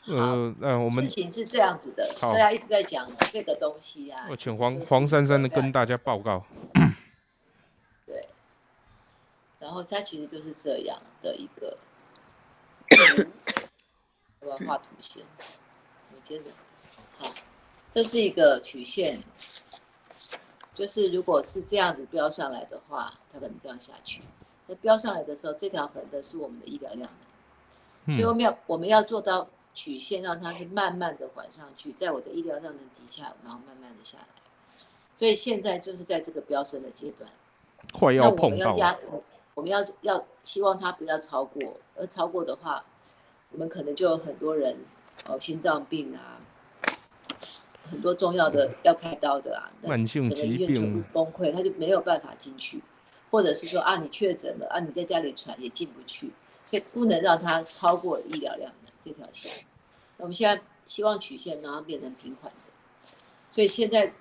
[0.06, 4.26] 呃，那我们事情是这样子的，大家一直在讲这个东西啊。
[4.30, 6.44] 我请黄黄珊珊的跟大家报告。
[8.08, 8.28] 对，
[9.60, 11.78] 然后它其实就是这样的一个，
[14.40, 15.24] 我要画图线，
[16.12, 16.50] 你接着。
[17.20, 17.32] 好，
[17.94, 19.22] 这是一个曲线，
[20.80, 24.24] 就是如果是这样子标上来的话，它可能这样下去。
[24.66, 27.08] 那标上来的时候，这条横的是我们的医疗量
[28.06, 29.48] 所以我们要我们要做到。
[29.76, 34.26] 曲线让它是慢慢的缓上去，在我的医疗量能底下，然后慢慢的下来。
[35.16, 37.30] 所以现在就是在这个飙升的阶段，
[37.94, 38.72] 快要碰到。
[38.72, 38.98] 我们要压，
[39.54, 42.84] 我们要要希望它不要超过，而超过的话，
[43.52, 44.76] 我们可能就有很多人
[45.30, 46.39] 哦，心脏病啊，
[47.92, 52.82] 很多重要的要开刀的啊，慢性疾病崩溃，他就没有办法进去，
[53.32, 56.32] 或者是说啊，你确诊了啊，你在家里传也进不去，
[56.70, 58.76] 所以不能让它超过医疗量的。
[59.02, 59.52] 这条线，
[60.18, 63.12] 那我们现在希望曲线让它变成平缓的，
[63.50, 64.12] 所以现在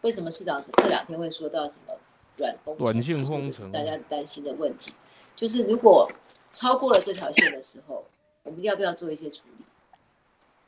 [0.00, 1.94] 为什么市长这两天会说到什么
[2.36, 3.70] 软封短性封城？
[3.70, 4.92] 大家担心的问题，
[5.36, 6.10] 就是如果
[6.50, 8.04] 超过了这条线的时候，
[8.42, 9.64] 我们要不要做一些处理？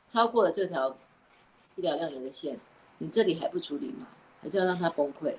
[0.07, 0.97] 超过了这条
[1.79, 2.59] 医疗量能的线，
[2.97, 4.05] 你这里还不处理吗？
[4.41, 5.33] 还是要让它崩溃？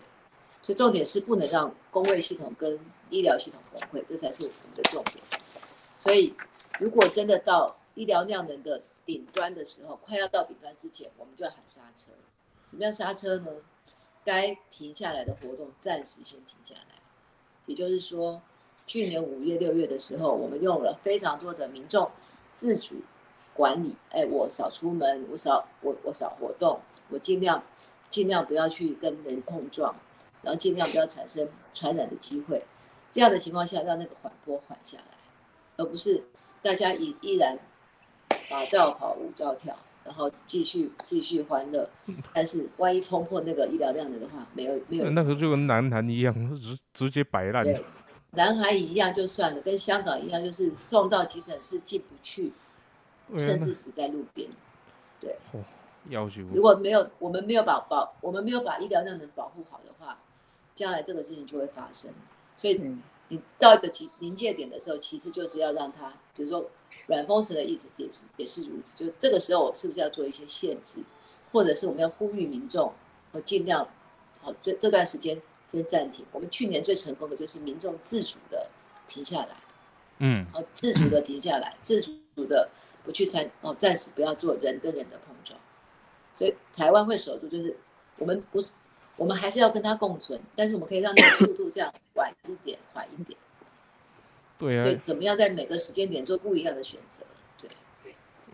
[0.63, 5.23] 所以重点是不能让公卫系统跟医疗系统崩溃，这才是我们的重点。
[6.01, 6.35] 所以
[6.79, 12.13] 如果真的到医疗量能的顶端的时候，快要到顶端之前，我们就要喊刹车。
[12.65, 13.51] 怎么样刹车呢？
[14.25, 16.97] 该停下来的活动暂时先停下来，
[17.67, 18.41] 也就是说，
[18.87, 22.11] 去年五月六月的时候，我们用了非常多的民众
[22.55, 22.97] 自主
[23.61, 27.63] 管理，哎，我少出门，我少我我少活动，我尽量
[28.09, 29.95] 尽量不要去跟人碰撞，
[30.41, 32.65] 然后尽量不要产生传染的机会。
[33.13, 35.05] 这样的情况下，让那个缓坡缓下来，
[35.77, 36.25] 而不是
[36.63, 37.59] 大家依依然
[38.49, 39.77] 啊照跑舞照跳。
[40.03, 41.89] 然后继续继续欢乐，
[42.33, 47.63] 但是万一冲破那个医疗量能的话，没有没有，那个就跟南韩一样，直直接摆烂。
[47.63, 47.85] 对，
[48.31, 52.51] 南韩一样就算了，跟香港一样，就是送到急诊室进不去，
[53.39, 54.49] 甚至死在路边。
[55.21, 55.37] 对，
[56.09, 60.19] 要求如果没有我们没有把保我们没有把医疗量能保护好的话，
[60.75, 62.11] 将来这个事情就会发生。
[62.57, 62.81] 所以
[63.29, 66.71] 你到一个临临界点的时候，其实就是要让他，比如说。
[67.07, 71.05] 软封城的意思也是也是如此，就这个时候我是不是要做一些限制，
[71.53, 72.93] 或者是我们要呼吁民众，
[73.31, 73.87] 我尽量
[74.41, 75.41] 好这这段时间
[75.71, 76.27] 先暂停。
[76.33, 78.69] 我们去年最成功的就是民众自主的
[79.07, 79.57] 停下来，
[80.19, 82.69] 嗯，好，自主的停下来，自主的
[83.05, 85.59] 不去参哦，暂时不要做人跟人的碰撞。
[86.35, 87.77] 所以台湾会守住，就是
[88.19, 88.71] 我们不是
[89.17, 93.39] 我们还是要跟他共存，但是我们可以让那个速度这样缓一点，缓一点。
[94.59, 97.25] 对啊，所以怎么样在每个时间点做不一样的选择？
[97.59, 97.71] 对，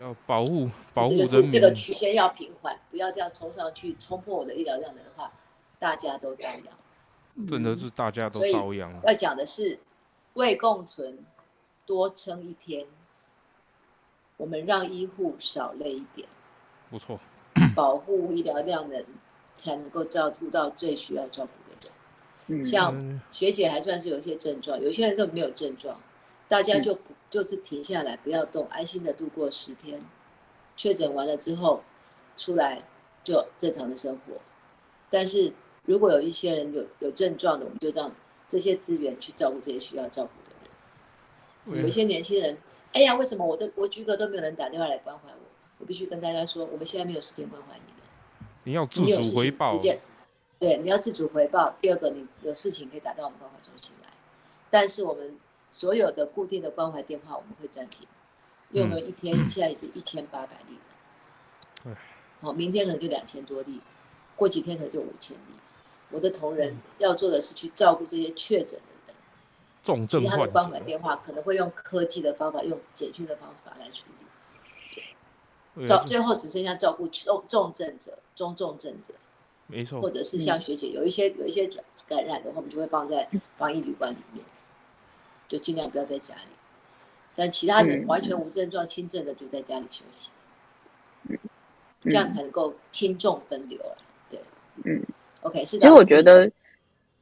[0.01, 5.33] 要保护保护这个这个曲线要平缓，不要这样冲上去，冲破我的医疗量能的话，
[5.79, 7.49] 大家都遭殃。
[7.49, 8.99] 真的是大家都遭殃。
[9.07, 9.79] 要讲的是
[10.35, 11.19] 为共存，
[11.85, 12.87] 多撑一天，
[14.37, 16.29] 我们让医护少累一点，
[16.91, 17.19] 不错，
[17.75, 19.05] 保护医疗量能，
[19.55, 21.91] 才能够照顾到最需要照顾的
[22.49, 22.65] 人。
[22.65, 25.99] 像学姐还算是有些症状，有些人根本没有症状，
[26.49, 26.99] 大家就
[27.31, 30.01] 就是停下来不要动，安心的度过十天，
[30.77, 31.83] 确诊完了之后
[32.37, 32.79] 出来
[33.25, 34.35] 就正常的生活。
[35.09, 35.53] 但是
[35.87, 38.13] 如果有一些人有有症状的，我们就让
[38.47, 40.51] 这些资源去照顾这些需要照顾的
[41.75, 41.83] 人。
[41.83, 42.57] 有一些年轻人，
[42.97, 45.41] 哎呀，为什么我的我居哥都没有人打电话来关怀我？
[45.77, 48.49] 我必须跟大家说，我们现在没有时间关怀你了。
[48.65, 49.79] 你要自主回报。
[50.59, 51.77] 对，你要自主回报。
[51.79, 54.09] 第二个，你有事情可以打到我们关怀中心来，
[54.71, 55.37] 但是我们
[55.71, 58.09] 所有的固定的关怀电话我们会暂停，
[58.71, 60.79] 因为我们一天现在也是一千八百例
[61.85, 61.93] 对，
[62.41, 63.83] 好，明天可能就两千多例，
[64.37, 65.53] 过几天可能就五千例。
[66.11, 68.81] 我的同仁要做的是去照顾这些确诊
[69.87, 74.07] 重症其他的关怀电话可能会用科技的方法，用简讯的方法来处
[75.77, 79.15] 理，照最后只剩下照顾重重症者、中重症者。
[79.69, 84.45] 没错，或者是像学姐有一些有一些转感染的话，我们就会放在防疫旅馆里面，
[85.49, 86.51] 就尽量不要在家里。
[87.35, 90.31] 但其他人完全无症状、轻症的就在家里休息，
[92.03, 93.95] 这样才能够轻重分流啊。
[94.31, 94.41] 对，
[94.85, 95.05] 嗯
[95.43, 96.51] ，OK，是其实我觉得，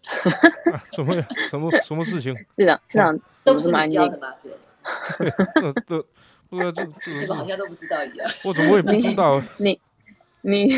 [0.93, 1.15] 什么
[1.49, 2.35] 什么什么事情？
[2.55, 4.29] 市长市长，都不是蛮教的吗？
[5.19, 5.31] 对，
[5.87, 6.07] 这
[6.49, 6.85] 不知道这
[7.19, 8.31] 这个好像都不知道一样。
[8.45, 9.43] 我怎么也不知道？
[9.59, 9.81] 你。
[10.47, 10.75] 你，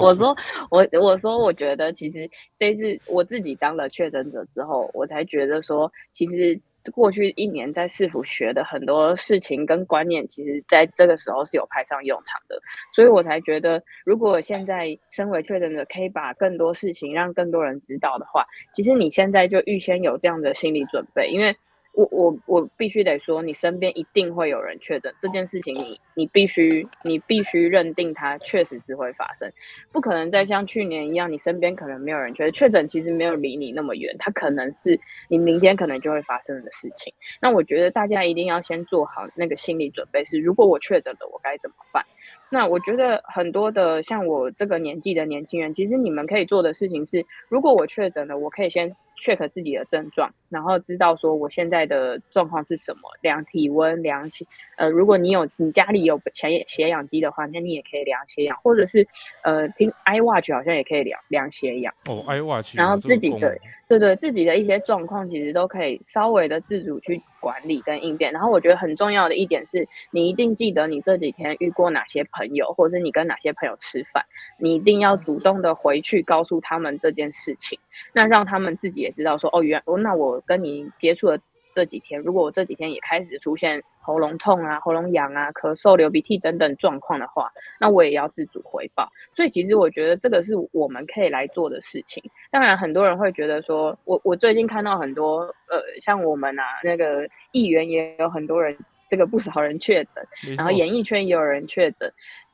[0.00, 0.34] 我说
[0.70, 6.58] 我我说我觉得其实这次我自己当了确诊者之后，我才觉得说，其实
[6.92, 12.60] 过去一年在市府学的很多事情跟观念，其实在这个时候是有派上用场的，
[12.94, 18.44] 所以我才觉得，如果现在身为确诊者可以把更多事情让更多人知道的话，
[18.74, 21.56] 其实你现在就预先有这样的心理准备，因为。
[21.96, 29.50] 我我我必须得说，你身边一定会有人确诊这件事情，你你必须你必须认定它确实是会发生，
[29.92, 37.10] 不可能再像去年一样，你身边可能没有人确诊，确诊其实没有离你那么远，它可能是你明天可能就会发生的事情。
[37.40, 42.04] 那我觉得大家一定要先做好那个心理准备，是如果我确诊了，我该怎么办？
[42.50, 48.94] 那我觉得很多的像我这个年纪的年轻人，其实你们可以做的事情是，如果我确诊了，我可以先。
[49.16, 54.44] Check 自己的症状，然后知道说我现在的状况是什么，量体温、量血，
[54.76, 59.06] 呃，如果你有你家里有血血氧机的话，那你也可以量血氧，或者是
[59.42, 61.92] 呃听 iWatch 好像也可以量量血氧。
[62.08, 62.76] 哦，iWatch。
[62.76, 68.32] 然后自己的对对自己的一些状况，其实都可以稍微的自主去管理跟应变。
[68.32, 74.24] 然后我觉得很重要的一点是，你一定记得你这几天遇过哪些朋友，或者是你跟哪些朋友吃饭，
[74.58, 77.78] 你一定要主动的回去告诉他们这件事情。
[78.12, 81.38] 那让他们自己也知道说，哦，原哦，那我跟你接触了
[81.74, 89.06] 这几天，如果我这几天也开始出现喉咙痛啊、喉咙痒啊、咳嗽、流鼻涕等等状况的话，那我也要自主回报。
[89.34, 92.22] 所以其实我觉得这个是我们可以来做的事情。
[92.50, 98.74] 当然，很多人会觉得说，我我最近看到很多呃，像我们啊，那个议员也有很多人，
[99.10, 102.10] 这个不少人确诊，然后演艺圈也有人确诊。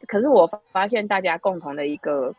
[0.09, 2.35] 可是我发现大家共同的一个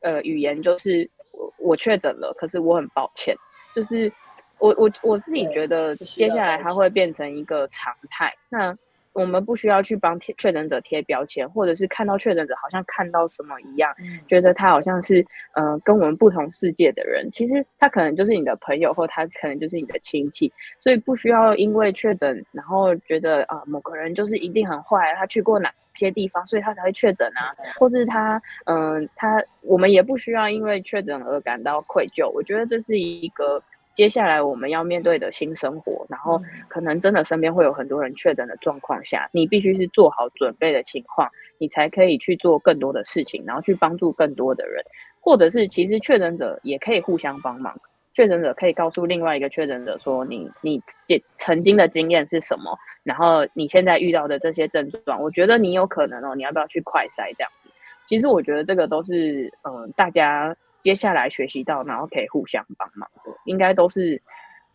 [0.00, 1.10] 呃语言就是。
[1.58, 3.36] 我确诊了，可是我很抱歉。
[3.74, 4.12] 就是
[4.58, 8.32] 我我我自己觉得接下来它会变成一个常态。
[8.48, 8.76] 那
[9.12, 14.20] 我们不需要去帮贴确诊者贴标签，或者是看到确诊者好像看到什么一样，嗯。
[14.26, 33.62] 觉得他好像是呃跟我们不同世界的人，其实他可能就是你的朋友，或他可能就是你的亲戚，所以不需要因为确诊，然后觉得啊、某个人就是一定很坏，他去过哪些地方，所以他才会确诊啊，或是他嗯、他我们也不需要因为确诊而感到愧疚，我觉得这是一个。
[33.94, 44.82] 接下来我们要面对的新生活，然后可能真的身边会有很多人确诊的状况下，你必须是做好准备的情况，你才可以去做更多的事情，然后去帮助更多的人，
[45.20, 47.78] 或者是其实确诊者也可以互相帮忙。
[48.14, 57.70] 确诊者可以告诉另外一个确诊者说你你曾曾经的经验是什么，然后你现在遇到的这些症状，我觉得你有可能哦，你要不要去快筛这样子？
[58.06, 64.20] 其实我觉得这个都是嗯、呃大家接下来学习到，然后可以互相帮忙的，应该都是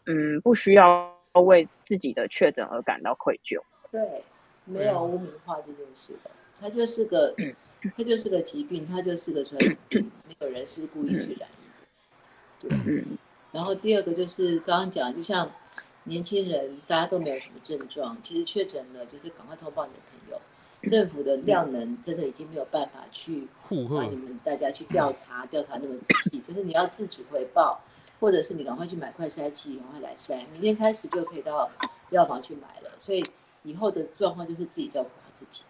[0.06, 3.62] 嗯不需要为自己的确诊而感到愧疚。
[3.92, 4.24] 对，
[4.66, 7.54] 没有污名化这件事的，它就是个，嗯
[7.96, 12.70] 它就是个疾病，它就是个传染病，没有人是故意去染疫的。
[12.70, 13.18] 对，嗯
[13.52, 15.52] 然后第二个就是刚刚讲，就像
[16.04, 20.40] 年轻人大家都没有什么症状，其实确诊了就是赶快通报你的朋友。
[20.88, 27.82] 政府的量能真的已经没有办法去附和把你，们大家去调查调查那么仔细，就是你要自主回报，
[28.20, 31.70] 或者是你赶快去买快筛剂，赶快来筛，明天开始就可以到
[32.10, 32.92] 药房去买了。
[33.00, 33.24] 所以
[33.64, 35.64] 以后的状况就是自己照顾好自己。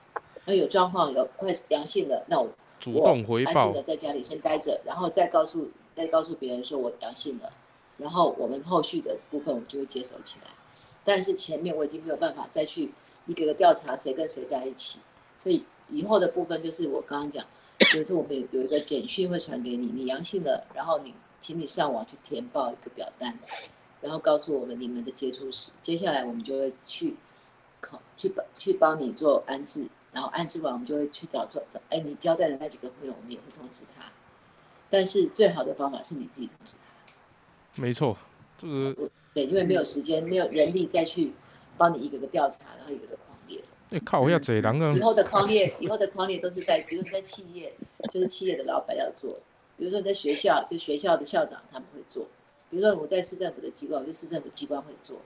[0.45, 2.49] 那有状况有快阳性了，那我
[2.79, 7.51] 主动回报安静的，在家里先待着，然后再告诉再告诉别人说我阳性了，
[7.97, 10.51] 然后我们后续的部分我们就会接手起来。
[11.03, 12.91] 但是前面我已经没有办法再去
[13.27, 14.99] 一个个调查谁跟谁在一起，
[15.43, 17.45] 所以以后的部分就是我刚刚讲，
[17.93, 23.37] 就是我们有有一个简讯会传给你，你阳性了，然后你请你上网去填报一个表单，
[24.01, 27.15] 然后告诉我们你们的接触史，接下来我们就会去
[27.79, 34.05] 考去帮去帮你做安置，然后安置完我们就会去找做找，哎，你交代的那几个朋友，我们也会通知他。
[34.89, 36.75] 但是最好的方法是你自己通知
[37.75, 38.17] 他，没错，
[38.57, 41.33] 就是对，因为没有时间，没有人力再去
[41.77, 43.61] 帮你一个个调查，然后一个个框列。
[43.89, 47.73] 那靠遐济人啊以，后的框列， 以后的框列都是在，比如说你在企业，
[48.11, 49.31] 就是企业的老板要做；
[49.77, 52.23] 比如说你在学校，就学校的校长他们会做；
[52.69, 55.17] 比如说我在市政府的机关，就市政府机关会做。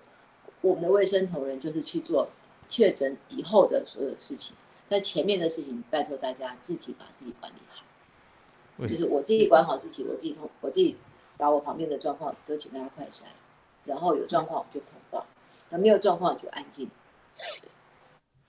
[0.61, 2.29] 我们的卫生同仁就是去做
[2.69, 4.55] 确诊以后的所有的事情，
[4.87, 7.83] 但前面的事情，拜托大家自己把自己管理好。
[8.87, 10.95] 就是我自己管好自己，我自己通，我自己
[11.37, 13.25] 把我旁边的状况都请大家快筛，
[13.85, 15.00] 然后有状况我就通报，
[15.71, 16.88] 那没有状况就安静，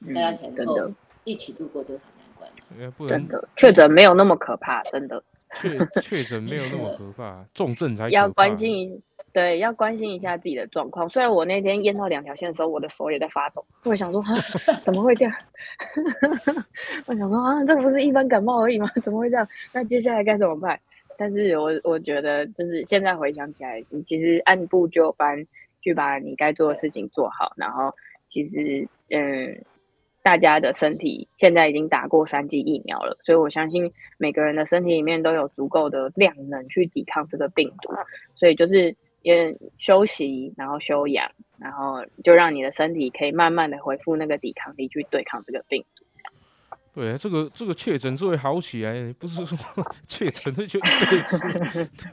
[0.07, 0.93] 嗯大家才能够
[1.25, 2.51] 一起度过这个很难关。
[2.79, 5.23] 呃不然真的确诊没有那么可怕，真的
[5.55, 9.01] 确确诊没有那么可怕，重症才要怕关心一
[9.33, 11.09] 对要关心一下自己的状况。
[11.09, 14.35] 虽然我那天验到两条线的时候，我的手也在发抖，我想说啊，
[14.85, 15.35] 怎么会这样？
[17.07, 18.91] 我想说啊，这个不是一般感冒而已吗？
[19.03, 19.49] 怎么会这样？
[19.73, 20.79] 那接下来该怎么办？
[21.17, 25.47] 但是我我觉得，就是现在回想起来，你其实按部就班
[25.83, 27.93] 去把你该做的事情做好，然后
[28.29, 29.63] 其实嗯，
[30.23, 37.93] 大家的身体现在已经打过三剂疫苗了，所以我相信每个人的身体里面都有足够的量能去抵抗这个病毒，
[38.35, 46.05] 所以就是也休息，然后休养，然后就让你的身体可以慢慢的恢复那个抵抗力去对抗这个病毒。
[46.95, 49.59] 对啊，这个这个确诊是会好起来，不是说
[50.07, 51.39] 确诊的就一辈子。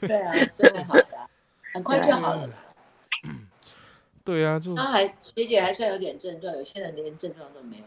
[0.00, 1.28] 对啊，是会好的啊，
[1.74, 2.54] 很快就好了啦。
[4.30, 7.84] 对啊，就他还学姐还算有点症状，有些人连症状都没有。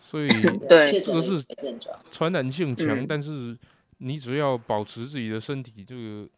[0.00, 0.26] 所以
[0.68, 1.44] 对 这个是。
[2.10, 3.56] 传染性强，嗯但是
[3.98, 6.28] 你只要保持自己的身体这个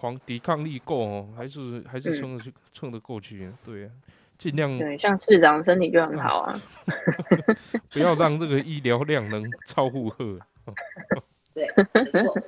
[0.00, 3.52] 防抵抗力够哦，还是还是嗯撑得去撑得过去啊。
[3.64, 3.90] 对啊，
[4.36, 6.60] 尽量对，像市长身体就很好啊。
[7.90, 10.40] 不要让这个医疗量能超负荷。
[11.54, 12.38] 对， 没错。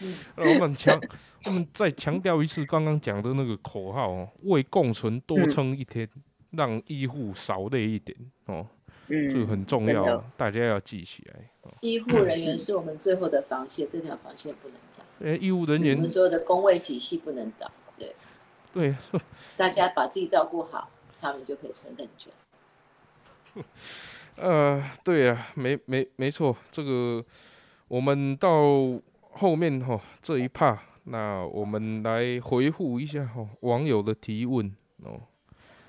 [0.00, 1.00] 嗯， 呃我们强，
[1.44, 6.08] 我们再强调一次刚刚讲的那个口号哦，为共存多嗯撑一天，
[6.52, 8.66] 让医护少累一点哦，
[9.08, 11.70] 这个嗯，很重要，大家要记起来哦。
[11.82, 15.04] 医护人员是我们最后的防线，这条防线不能倒。
[15.22, 17.70] 哎，医务人员我员们所有的工位体系不能倒。
[17.98, 18.14] 对，
[18.72, 18.94] 对，
[19.56, 22.30] 大家把自己照顾好，他们就可以撑更久。
[24.36, 27.24] 呃，对啊，没没没错，这个
[27.94, 28.50] 我们到
[29.30, 34.66] 后面哈、这一趴，那我们来回复一下哈、网友的提问
[35.04, 35.20] 哦。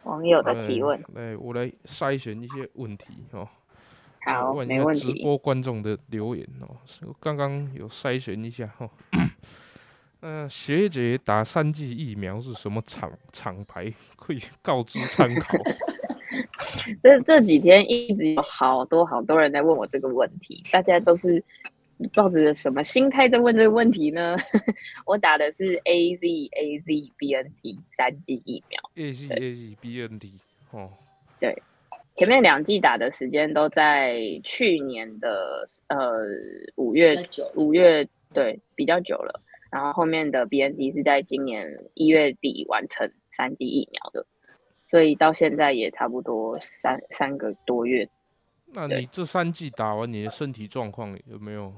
[0.04, 3.50] 网友的提问，来，我来筛选一些问题哦。
[4.24, 5.14] 好，问一下没问题。
[5.14, 6.78] 直播观众的留言哦，
[7.20, 8.88] 刚刚有筛选一下哈、
[10.22, 13.92] 嗯， 学姐打三剂疫苗是什么厂厂牌？
[14.16, 15.58] 可以告知参考。
[17.02, 21.44] 这这几天一直有好多好多人在问我这个问题，大家都是
[22.14, 24.36] 抱着什么心态在问这个问题呢？
[25.06, 30.34] 我打的是 A Z A Z B N T 三剂疫苗，A Z A Z B N T
[30.72, 30.92] 哦，
[31.40, 31.56] 对，
[32.16, 36.26] 前面两剂打的时间都在去年的呃
[36.76, 37.16] 五月
[37.56, 39.42] 五月，对，比较久了。
[39.72, 44.26] 然后后面的 B N T 是在今年一月底完成三剂疫苗的。
[44.90, 48.08] 所以到现在也差不多三三个多月。
[48.74, 51.74] 那你这三季打完，你的身体状况有没有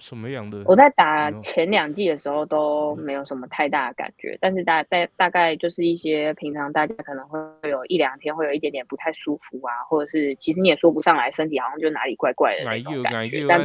[0.00, 0.62] 什么样的？
[0.64, 7.38] 我在打前两季的时候都没有什么太大的感觉，但是大大大概就是一些平常大家可能会
[7.68, 13.46] 有一两天会有一点点不太舒服啊，或者是其实你也说不上来，身体好像就哪里怪怪的那种感觉。
[13.46, 13.60] 但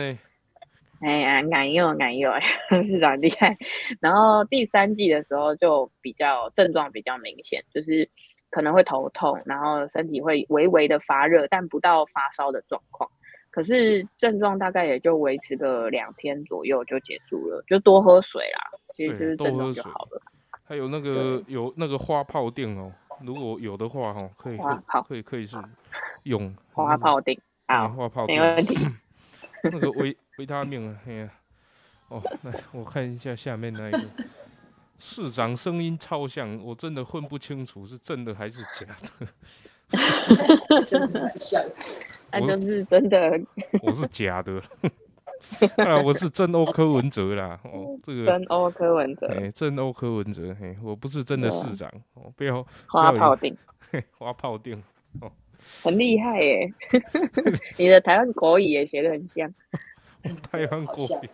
[1.02, 2.32] 哎呀，敢用敢用，
[2.84, 3.58] 是长厉害。
[4.00, 8.10] 然后第三季的时候就比较症状比较明显，就是。
[8.52, 13.10] 可能会头痛，然后身体会微微的发热，但不到发烧的状况。
[13.56, 20.22] 可是症状大概也就维持个两天左右就结束了，就多喝水啦，其实就是症状就好了。
[20.66, 22.92] 还有那个有那个花泡定哦，
[23.24, 24.58] 如果有的话哈，可以
[25.08, 25.56] 可以可以是
[26.24, 28.76] 用 花泡定啊，花泡没问题。
[29.72, 31.30] 那个维维他命啊，哎呀，
[32.10, 34.00] 哦，来我看一下下面那一个。
[35.00, 38.86] 市长声音超像，我真的分不清楚是真的还是假
[39.20, 39.28] 的。
[40.88, 41.64] 真的像，
[42.32, 43.40] 那就是真的。
[43.82, 44.62] 我是假的，
[45.78, 47.60] 啊，我是真欧柯文哲啦。
[47.64, 53.56] 哦，这个真欧柯文哲，哎，真欧柯文哲，嘿，我不是真的市长，哦，不要花炮定，
[54.18, 54.82] 花炮定，
[55.22, 55.32] 哦，
[55.84, 56.74] 很厉害耶。
[57.78, 59.54] 你的台湾国语也写的很像，
[60.52, 61.30] 台湾国语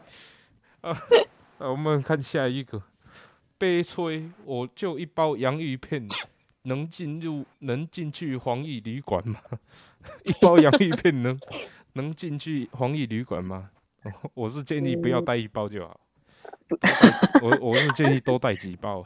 [0.82, 0.98] 啊。
[1.60, 2.82] 我们看下一个。
[3.60, 6.08] 悲催，我就一包洋芋片，
[6.64, 9.40] 能进入能进去黄奕旅馆吗？
[10.24, 11.40] 一包洋芋片能
[11.94, 13.70] 能进去黄奕旅馆吗？
[14.34, 16.00] 我是建议不要带一包就好。
[17.42, 19.06] 我我是建议多带几包。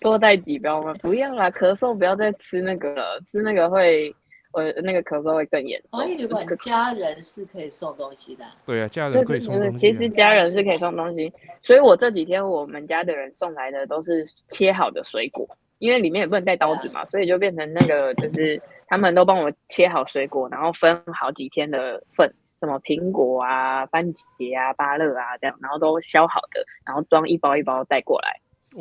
[0.00, 0.94] 多带几包吗？
[1.00, 4.14] 不要啦，咳嗽不要再吃那个了，吃那个会。
[4.50, 6.00] 我那个咳嗽会更严重。
[6.00, 8.42] 防疫旅馆家人是可以送东西的。
[8.64, 9.76] 对啊，家人可以送东西。
[9.76, 11.30] 其实家人是可以送东西，
[11.62, 15.46] 所以我这几天我们家的人送来的都是切好的水果，
[15.78, 28.40] 因为里面也不能带刀子嘛，所以就变成那个就是他们都帮我切好水果，然后分好几天的份，什么苹果啊、番茄啊、芭乐啊这样，然后都削好的，然后装一包一包带过来。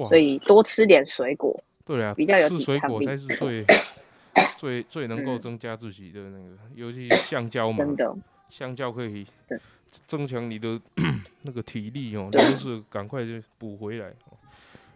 [0.09, 1.59] 所以多吃点水果。
[1.85, 3.65] 对啊，比较有吃水果才是最。
[4.55, 7.83] 最最能够增加自己的那个，尤其 香蕉嘛，
[8.49, 9.25] 香蕉可以
[9.89, 10.79] 增强你的
[11.41, 14.11] 那个体力哦，就是赶快就补回来。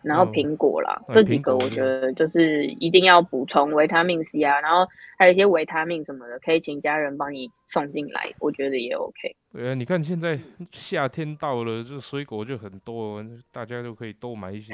[0.04, 4.88] 然后苹果啦，这几个我觉得就是一定要补充维他命 C 啊，然后
[5.18, 9.36] 还有一些维他命什么的，可以请家人帮你送进来，我觉得也 OK。
[9.54, 10.40] 对啊，你看现在
[10.72, 14.74] 夏天到了，这水果就很多，大家都可以多买一些。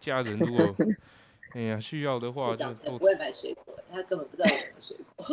[0.00, 0.74] 家人如果
[1.54, 5.26] 哎呀，需要的话就不会买水果，他根本不知道有什么水果。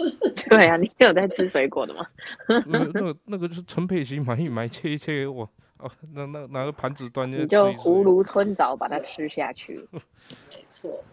[0.50, 2.08] 对啊，你有在吃水果的吗？
[2.48, 5.50] 那那那个就是陈佩琪买一买切一切，我
[5.88, 9.88] 哦，那那拿个盘子端着，你就囫囵吞枣把它吃下去。
[9.94, 11.04] 没错。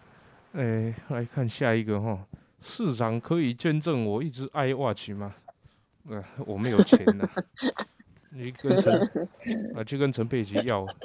[0.53, 2.25] 哎，来看下一个哈，
[2.59, 5.35] 市长可以捐赠我一只 iWatch 吗？
[6.09, 7.29] 呃，我没有钱呐，
[8.31, 8.99] 你跟陈
[9.75, 10.85] 啊，去跟陈佩琪要。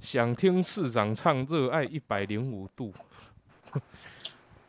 [0.00, 2.90] 想听市长唱《热爱一百零五度》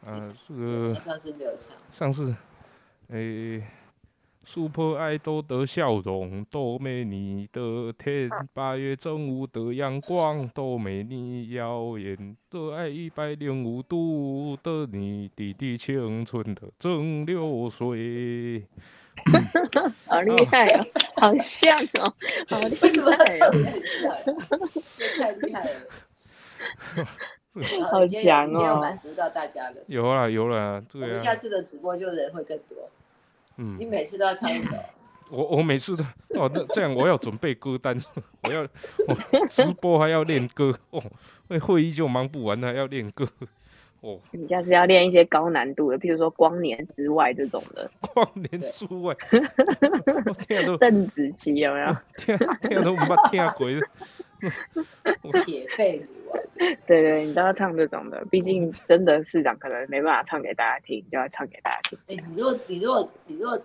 [0.06, 1.78] 啊，这个上次没有唱。
[1.94, 2.36] 上次，
[3.08, 3.64] 诶
[4.50, 12.36] ，Super Idol 的笑容，多美你的天，八月正午的阳光，多美你耀眼。
[12.50, 18.66] 热爱一百零五度的你，滴滴青春的蒸馏水。
[20.08, 20.86] 好厉害哦，
[21.18, 22.12] 好像哦，
[22.50, 22.82] 好厉害！
[22.82, 23.12] 为什么
[25.20, 25.72] 太厉害了？
[27.92, 28.80] 好强哦！
[28.82, 29.76] 满足到大家了。
[29.86, 31.06] 有了有了，对啊。
[31.06, 32.90] 我们下次的直播就人会更多。
[33.60, 33.76] 嗯。
[33.78, 34.76] 你每次都要唱一首。
[35.30, 36.04] 我我每次都
[36.40, 37.96] 哦，那这样我要准备歌单，
[38.48, 38.62] 我要
[39.08, 41.00] 我直播还要练歌哦，
[41.50, 43.28] 那会议就忙不完了，要练歌。
[44.02, 47.92] 哦，你下次要练一些高难度的，譬如说光年之外这种的。
[48.14, 49.14] 光年之外，
[50.48, 51.96] 听都邓紫棋有没有？
[52.18, 53.68] 听听都冇听过。
[55.46, 56.40] 铁肺炉啊！
[56.88, 62.00] 对对，你都要唱这种的，毕竟真的市长可能没办法唱给大家听，就要唱给大家听。
[62.08, 63.62] 哎，你如果你如果你如果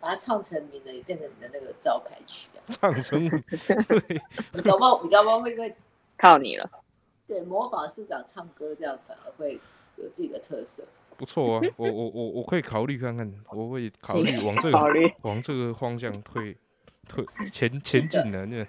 [0.00, 2.60] 把它唱成名了，也变成你的那个招牌曲啊。
[2.66, 3.30] 唱成名，
[3.88, 4.22] 对，
[4.52, 5.74] 你搞不好，你搞不好会不会
[6.16, 6.68] 靠你了。
[7.26, 9.60] 对模仿市长唱歌，这样反而会
[9.96, 10.84] 有自己的特色。
[11.16, 16.54] 不错啊，我我我我可以考虑看看，我会考虑往这个考虑往这个方向推
[17.08, 18.66] 推前前进的那，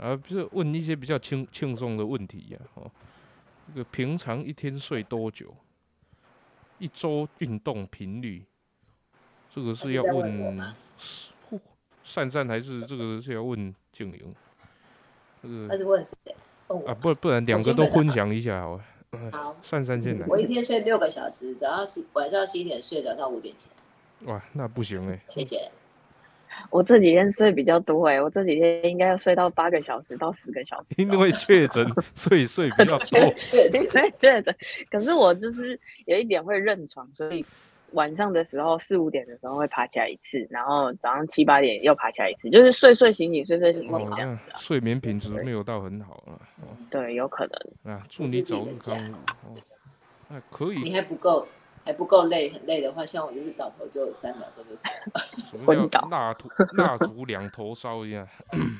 [0.00, 2.90] 啊，不是问一些比较轻轻松的问题呀、哦，
[3.68, 5.54] 这个平常一天睡多久？
[6.78, 8.42] 一周运动频率？
[9.50, 10.74] 这个是要问
[12.02, 14.34] 善善还是这个是要问静莹？
[15.42, 16.14] 这个那是问谁？
[16.86, 18.84] 啊，不不然两个都分享一下好了。
[19.32, 20.26] 好， 善善先来。
[20.26, 24.32] 我一天睡六个小时，早上十晚上十一点睡，早上五点起来。
[24.32, 25.70] 哇，那不行哎、谢谢。
[26.70, 30.94] 我这几天睡比较多哎、我这几天应该要睡到八个小时到十个小时哦。
[30.98, 33.34] 因为确诊， 所以睡比较多。
[33.34, 33.68] 确
[34.18, 34.56] 对诊
[34.90, 37.44] 可是我就是有一点会认床，所以
[37.92, 44.54] 晚上的时候四五点的时候会爬起来一次，然后早上七八点又爬起来一次，就是睡睡醒醒，睡睡醒哦醒，这这样样子啊。
[44.56, 46.38] 睡眠品质没有到很好啊。
[46.62, 47.94] 哦对，有可能。
[47.94, 49.12] 啊，祝你早日康复。
[49.48, 49.56] 哦，
[50.28, 50.94] 那可你以。
[50.94, 51.48] 还不够，
[51.84, 55.20] 还不够累，很累的话，像我就是倒头就三秒钟就睡着。
[55.50, 58.26] 什么昏倒叫蜡烛蜡烛两头烧一样？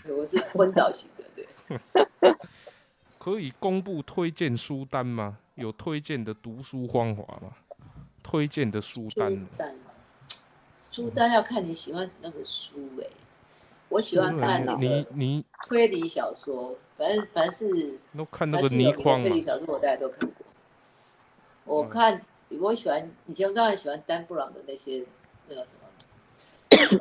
[0.09, 1.47] 我是昏倒型的，对。
[3.19, 5.39] 可以公布推荐书单吗？
[5.57, 7.53] 有推荐的读书方法吗？
[8.23, 9.81] 推荐的书单书单嘛，
[10.91, 13.07] 书单要看你喜欢什么样的书哎、
[13.89, 19.43] 我喜欢看那你个你推理小说，反正凡是都看那凡个倪匡嘛推理？
[19.43, 20.47] 小说，我大家都看过。
[21.65, 22.23] 我嗯看，
[22.59, 25.05] 我喜欢以前我当然喜欢丹布朗的那些
[25.49, 25.75] 那个什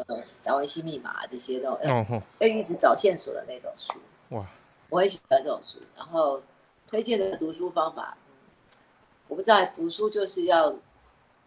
[0.08, 4.00] 么，达文西密码这些那种哦吼，要一直找线索的那种书。
[4.30, 4.46] 哇，
[4.90, 5.80] 我很喜欢这种书。
[5.96, 6.42] 然后
[6.88, 8.80] 推荐的读书方法，嗯
[9.28, 10.76] 我不知道，读书就是要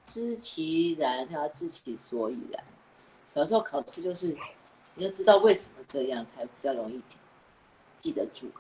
[0.07, 2.63] 知其然，要知其所以然。
[3.29, 4.37] 小时候考试就是
[4.95, 7.01] 你要知道为什么这样，才比较容易
[7.99, 8.51] 记得住。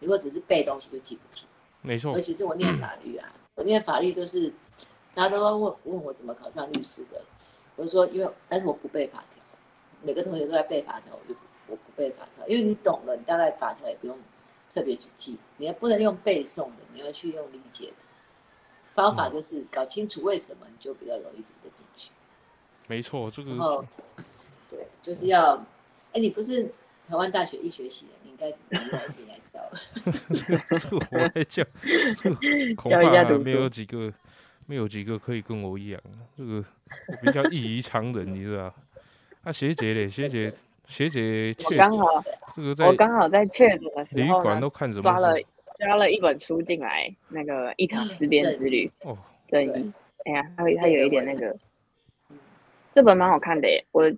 [0.00, 1.44] 如果只是背东西就记不住。
[1.82, 4.52] 没错尤，其是我念法律啊，我念法律就是
[5.14, 7.22] 大家都要问问我怎么考上律师的，
[7.74, 9.42] 我就说因为但是我不背法条，
[10.02, 14.16] 每个同学都在背法条，我就我不背法条，因为你懂了，你大概法条也不用
[14.74, 17.94] 特别去记，你还不能用背诵的，你要去用理解的。
[18.94, 22.10] 方法就是搞清楚为什么，你就比较容易读得进去。
[22.86, 23.86] 没错，这然后个，
[24.70, 25.54] 对，就是要，
[26.12, 26.64] 哎，你不是
[27.08, 29.60] 台湾大学医学系的，你应该你来教。
[30.32, 31.66] 这个我来讲，
[32.14, 34.12] 这恐教一下没有几个，
[34.66, 36.00] 没有几个可以跟我一样。
[36.36, 36.64] 这个
[37.08, 38.74] 我比较异于常人，你知道？
[39.42, 40.52] 啊，学姐嘞，学姐，
[40.86, 42.24] 学姐我确诊，刚好
[42.54, 45.36] 这个在我刚好在确诊的时旅候呢，馆都看什么抓了？
[45.78, 49.16] 抓了一本书进来，那个《一场思辨之旅》哦，
[49.48, 49.70] 对。
[50.24, 51.56] 哎呀，它它有一点那个，
[52.92, 53.84] 这本蛮好看的耶。
[53.92, 54.10] 我，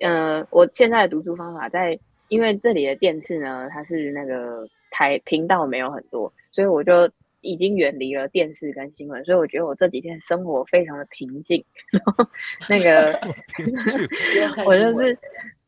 [0.00, 1.98] 呃，我现在的读书方法在，
[2.28, 7.10] 因为这里的电视呢，它是那个台频道没有很多，所以我就
[7.40, 11.62] 已经远离了电视跟新闻，所以我觉得我这几天生活非常的平静。
[11.90, 12.26] 然后
[12.68, 13.18] 那个
[14.64, 15.18] 我就是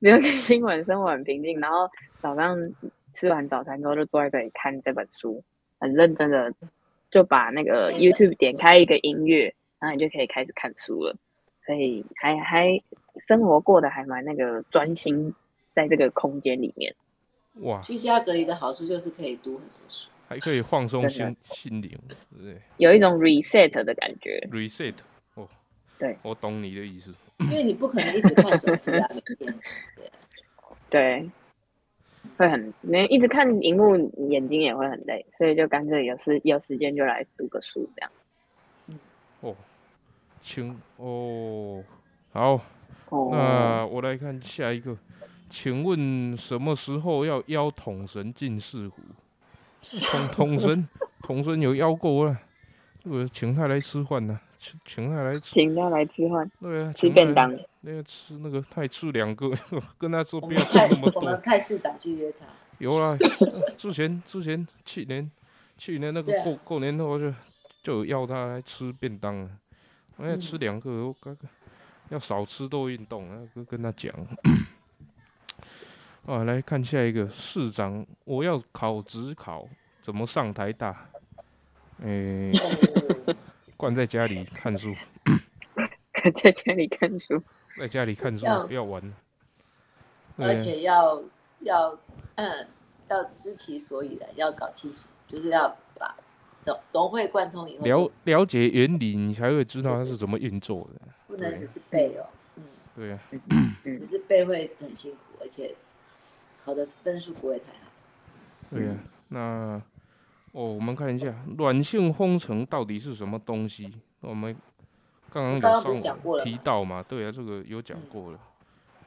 [0.01, 1.61] 不用看新闻，生活很平静。
[1.61, 1.89] 然后
[2.21, 2.57] 早上
[3.13, 5.43] 吃完早餐之后，就坐在这里看这本书，
[5.79, 6.53] 很认真的
[7.11, 11.15] 就把那个 YouTube 点开一个音乐，然后你就可以开始看书了。
[11.67, 12.79] 所以还还
[13.27, 15.35] 生活过得还蛮那个专心
[15.77, 16.93] 在这个空间里面。
[17.61, 20.09] 哇，居家隔离的好处就是可以读很多书。
[20.27, 24.41] 还可以放松心心灵，对不对有一种 reset 的感觉。
[24.51, 24.95] ？reset，
[25.35, 25.47] 哦，
[25.99, 27.14] 对，我懂你的意思。
[27.39, 29.55] 因为你不可能一直看手机啊，每天。
[30.91, 31.31] 对，
[32.37, 33.97] 会很你一直看荧幕，
[34.29, 38.11] 眼睛也会很累，所以就干脆有时有时间就来读个书这样。
[39.43, 39.55] 哦，
[40.43, 41.85] 请哦，
[42.33, 42.61] 好，
[43.11, 44.97] 哦，那我来看下一个，
[45.49, 49.03] 请问什么时候要邀统神进四湖？
[50.11, 50.88] 统统神，
[51.22, 52.40] 统神有邀过啊，
[53.05, 57.57] 我请他来吃饭呢、请请他来吃，请他来吃饭，对啊，吃请便当。
[57.82, 59.49] 那个吃那个，他也吃两个，
[59.97, 61.40] 跟他说不要吃那么多我们。
[61.40, 62.47] 派市长去约他，
[62.78, 63.16] 有啊，
[63.78, 65.30] 之前之前去年
[65.78, 67.32] 去年那个过过年后就
[67.84, 69.51] 就有邀他来吃便当了，
[70.16, 71.49] 我要嗯吃两个，我刚刚
[72.09, 74.12] 要少吃多运动，啊，跟跟他讲。
[76.27, 79.66] 啊，来看下一个市长，我要考职考，
[80.03, 81.09] 怎么上台大？
[82.03, 82.53] 诶、
[83.77, 84.93] 关在家里看书，
[86.35, 87.41] 在家里看书。
[87.79, 89.14] 在家里看书要不要玩。
[90.39, 91.22] 而且要
[91.61, 91.97] 要
[92.35, 92.68] 嗯
[93.09, 95.68] 要知其所以然，要搞清楚，就是要
[95.99, 96.14] 把
[96.64, 101.09] 融融会贯通以后，了了解原理，你才会知道它是怎么运作的。
[101.29, 102.27] 不能只是背哦。
[102.57, 102.64] 嗯，
[102.97, 105.72] 对呀、嗯只是背会很辛苦，而且
[106.67, 107.91] 考的分数不会太好。
[108.71, 108.97] 对呀、
[109.29, 109.81] 那
[110.51, 113.89] 哦，我们看一下软性封城到底是什么东西？
[114.21, 114.55] 我们
[115.31, 117.03] 刚刚有刚刚不是上提讲过了吗到嘛？
[117.05, 118.41] 对啊、这个有讲过了。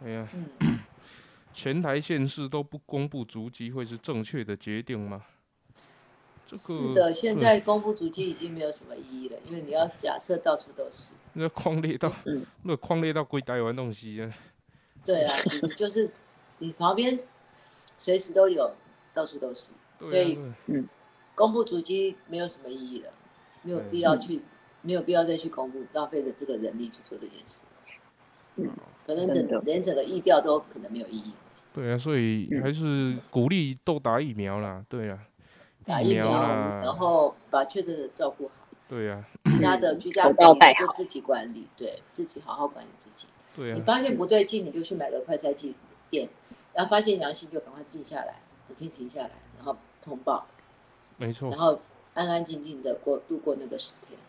[0.05, 0.27] 哎呀，
[0.61, 0.79] 嗯，
[1.53, 5.21] 前台县市都不公布足迹，会是正确的决定吗？
[6.47, 11.13] 这个是的，现在公布足迹已经没有什么意义了，因为你要假设到处都是。
[11.33, 14.33] 那框列到嗯，那框列到归台湾东西啊。
[15.03, 16.09] 对啊，其实就是
[16.59, 17.15] 你旁边
[17.99, 18.71] 随时都有，
[19.13, 19.73] 到处都是。
[19.99, 20.87] 所以嗯，
[21.35, 23.11] 公布足迹没有什么意义了，
[23.61, 24.41] 没有必要去，
[24.81, 27.65] 没有必要再去公布，浪费了这个人力去做这件事。
[28.55, 28.69] 嗯，
[29.05, 31.33] 可能整连整个意调都可能没有意义。
[31.73, 34.83] 对啊，所以嗯还是鼓励都打疫苗啦。
[34.87, 35.19] 对啊，
[35.85, 38.53] 打疫苗，啦，然后把确诊者照顾好，
[38.87, 43.27] 对啊， 其他的居家口隔离就自己管理，对自己好好管理自己。
[43.55, 45.75] 对啊，你发现不对劲，你就去买个快筛剂
[46.09, 46.29] 店，
[46.73, 48.35] 然后发现阳性就赶快静下来，
[48.67, 50.45] 每天停下来，然后通报，
[51.17, 51.59] 没错然。
[51.59, 51.79] 后
[52.13, 54.19] 安安静静的过度过那个十天。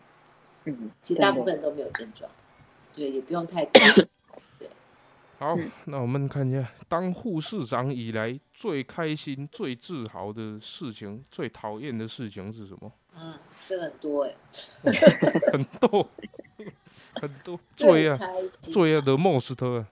[0.65, 2.29] 嗯，其实大部分人都没有症状，
[2.93, 3.83] 对，也不用太 担。
[5.39, 12.91] 好嗯，那我们看一下，当护士长以来最开心、最自豪的事情，最讨厌的事情是什么？
[13.15, 13.33] 嗯，
[13.67, 14.35] 这个很多哎，
[15.51, 16.07] 很多，
[17.19, 18.19] 很多，最啊，
[18.61, 19.87] 最啊的 most 啊，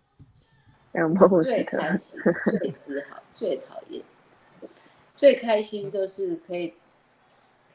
[0.91, 2.19] 让莫斯最科开心，
[2.59, 4.03] 最自豪，最讨厌，
[5.15, 6.73] 最开心就是可以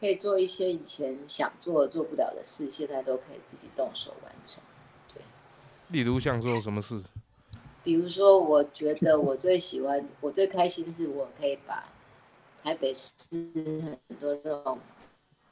[0.01, 4.62] 可以做一些以前想做做不了的事，现在都可以自己动手完成。
[5.12, 5.23] 对
[5.89, 7.03] 例如像做什么事？
[7.85, 11.85] 比如说，我觉得我最喜欢，我最开心的是我可以把
[12.62, 14.79] 台北市很多这种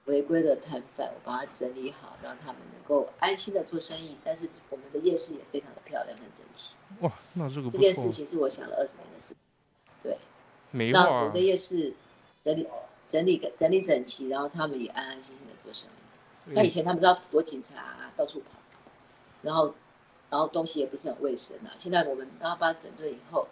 [0.07, 4.17] 违规的摊贩，我把它整理好，让他们能够安心的做生意。
[4.25, 6.77] 但是我们的夜市也非常的漂亮，很整齐。
[7.01, 9.37] 哇，那这个这件事，情是我想了二十年的事情。
[10.03, 10.17] 对，
[10.71, 11.95] 美化啊让我们的夜市
[12.45, 12.67] 整理
[13.09, 16.53] 整理整理整齐，然后他们也安安心心的做生意。
[16.55, 18.59] 那以前他们都要躲警察、啊，到处跑，
[19.43, 19.75] 然后
[20.31, 21.71] 然后东西也不是很卫生啊。
[21.79, 23.47] 现在我们然后把它整顿以后，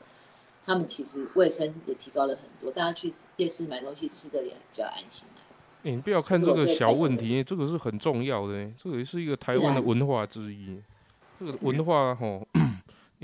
[0.64, 5.38] 他们其实卫生也提高了很多，大家去夜市买东西吃的也比较安心啊。
[5.84, 10.78] 欸你不要看这个小问题，这个是很重要的欸，这个也是一个台湾的文化之一。
[11.38, 12.60] 这个 文化吼，你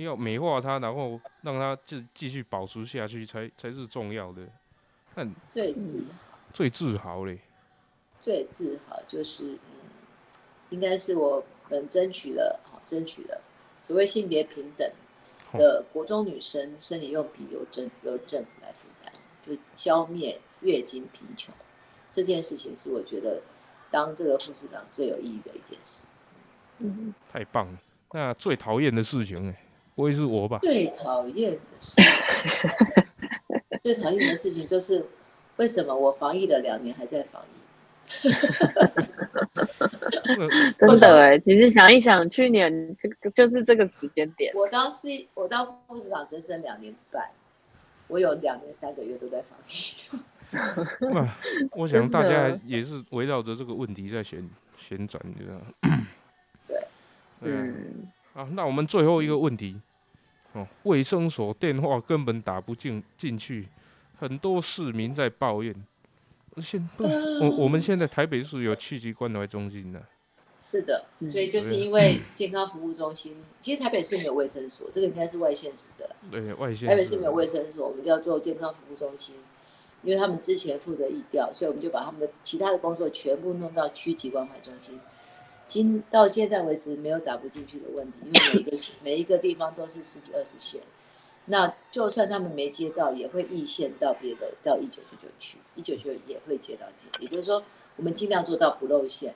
[0.05, 4.43] 要美化它，然后让它继继续保持下去，才才是重要的。
[5.15, 7.39] 但最自豪最自豪嘞，
[8.21, 10.39] 最自豪就是，嗯，
[10.71, 13.41] 应该是我们争取了，好争取了
[13.81, 14.91] 所谓性别平等
[15.53, 19.13] 的国中女生生理用品由政由政府来负担，
[19.47, 21.55] 就消灭月经贫穷
[22.11, 23.43] 这件事情，是我觉得
[23.91, 26.05] 当这个副市长最有意义的一件事。
[26.79, 27.79] 嗯，太棒了。
[28.13, 29.66] 那最讨厌的事情哎，
[29.97, 30.59] 不会是我吧？
[30.63, 32.01] 最讨厌的事，
[33.83, 35.05] 最讨厌的事情就是
[35.57, 37.57] 为什么我防疫了两年还在防疫？
[40.79, 47.27] 真的哎，其实想一想，去年这个就是这个时间点，我当是我当副市长整整两年半，
[48.07, 49.97] 我有两年三个月都在防疫。
[51.01, 51.27] 那
[51.73, 56.07] 我想大家也是围绕着这个问题在旋旋转，你知道吗？
[56.69, 56.79] 对，
[57.43, 57.53] 对
[58.37, 59.81] 好，那我们最后一个问题，
[60.53, 63.67] 哦，卫生所电话根本打不进进去，
[64.19, 65.75] 很多市民在抱怨。
[66.59, 70.03] 现不，我我们现在台北市有区级关怀中心的，
[70.63, 76.17] 是的，嗯所以就是因为健康服务中心，其实台北市没有卫生所，这个应该是外县市的啦。
[76.31, 79.35] 对外县市台北市没有卫生所，我们就要做健康服务中心，
[80.03, 85.01] 因为他们之前负责疫调，所以我们就把他们的其他的工作全部弄到区级关怀中心。
[85.69, 90.83] 今到现在为止没有打不进去的问题，因为每一个 每一个地方都是十几二十线，
[91.47, 97.63] 那就算他们没接到，也会易线到别的到一九九九去，一九九也会接到电，也就是说
[97.97, 99.35] 我们尽量做到不露线。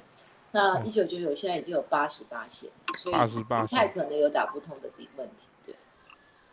[0.52, 2.68] 那嗯一九九九现在已经有八十八线，
[2.98, 5.74] 所以不太可能有打不通的地问题，对。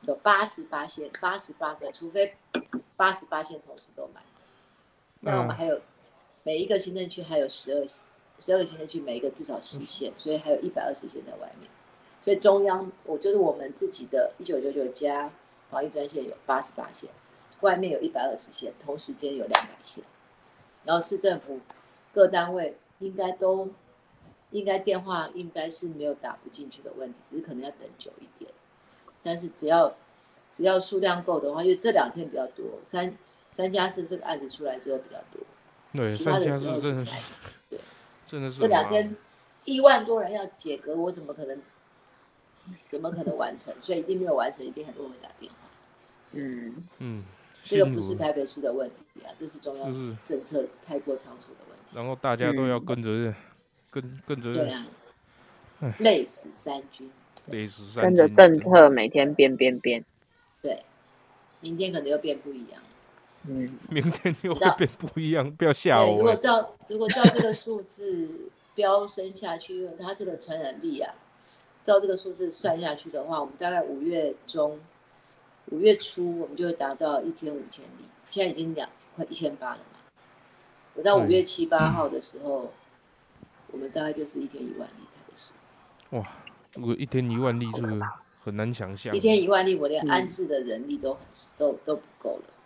[0.01, 2.35] 有八十八线，八十八个，除非
[2.95, 4.23] 八十八线同时都满。
[5.21, 5.81] 那我们嗯还有
[6.43, 7.87] 每一个行政区还有十二
[8.39, 11.69] 十二个行政区，每一个至少十线，所以还有一百二十线在外面。
[12.21, 15.31] 所以中央，我就是我们自己的一九九九加
[15.69, 17.09] 防疫专线有八十八线，
[17.61, 20.03] 外面有一百二十线，同时间有两百线。
[20.83, 21.59] 然后市政府
[22.13, 23.69] 各单位应该都
[24.51, 28.51] 应该电话应该是没有打不进去的问题，只是可能要等久一点。
[29.23, 29.95] 但是只要
[30.49, 33.17] 只要数量够的话，因为这两天比较多，三
[33.49, 35.41] 三家市这个案子出来之后比较多，
[35.93, 37.05] 对其他的时候是
[38.27, 39.15] 这两天
[39.65, 41.61] 一万多人要解隔，我怎么可能
[42.85, 43.73] 怎么可能完成？
[43.81, 45.57] 所以一定没有完成，一定很多人会打电话。
[46.33, 46.75] 嗯。
[46.99, 47.23] 嗯，
[47.63, 51.83] 这个不是台北市的问题啊，这是中央政策太过仓促的问题。
[51.93, 53.35] 然后大家都要嗯跟着
[53.89, 54.87] 跟跟着对啊，
[55.99, 57.09] 累死三军。
[57.47, 60.03] 累死三跟着政策每天变变变，
[60.61, 60.83] 对，
[61.61, 62.81] 明天可能又变不一样。
[63.45, 66.35] 嗯明天又会变不一样，不要吓我，如果。
[66.35, 68.29] 照如果照这个数字
[68.75, 71.13] 飙升下去，因为它这个传染力啊，
[71.83, 74.79] 照这个数字算下去的话，我们大概五月中、
[75.67, 79.99] 五月初我们就会达到一天五千例，现在已经两快一千八了嘛。
[80.95, 82.71] 我到五月七八号的时候，
[83.71, 85.53] 我们大概就是一天一万例，台北市
[86.11, 86.23] 哇，
[86.73, 87.99] 如果一天一万例，这个
[88.43, 89.15] 很难想象。
[89.15, 91.21] 一天一万例，我连嗯安置的人力都很
[91.57, 92.56] 都都不够了唉。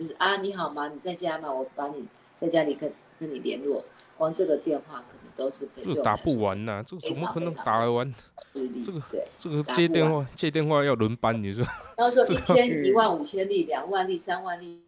[0.00, 0.88] 就是啊，你好吗？
[0.88, 1.52] 你在家吗？
[1.52, 3.84] 我把你在家里跟跟你联络，
[4.16, 8.14] 光这个电话可能都是可以这个打不完呐，这个怎么可能打得完？
[8.54, 11.62] 这个对，这个接电话接电话要轮班，你说？
[11.94, 14.80] 到时候一天嗯一万五千例、两万例、三万例，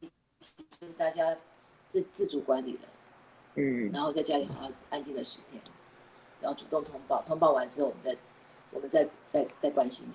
[0.00, 1.36] 就是大家
[1.90, 2.78] 自自主管理的，
[3.56, 5.60] 嗯然后在家里好好安静的十天，
[6.40, 8.16] 然后主动通报，通报完之后，我们再
[8.70, 10.12] 我们再再再关心你，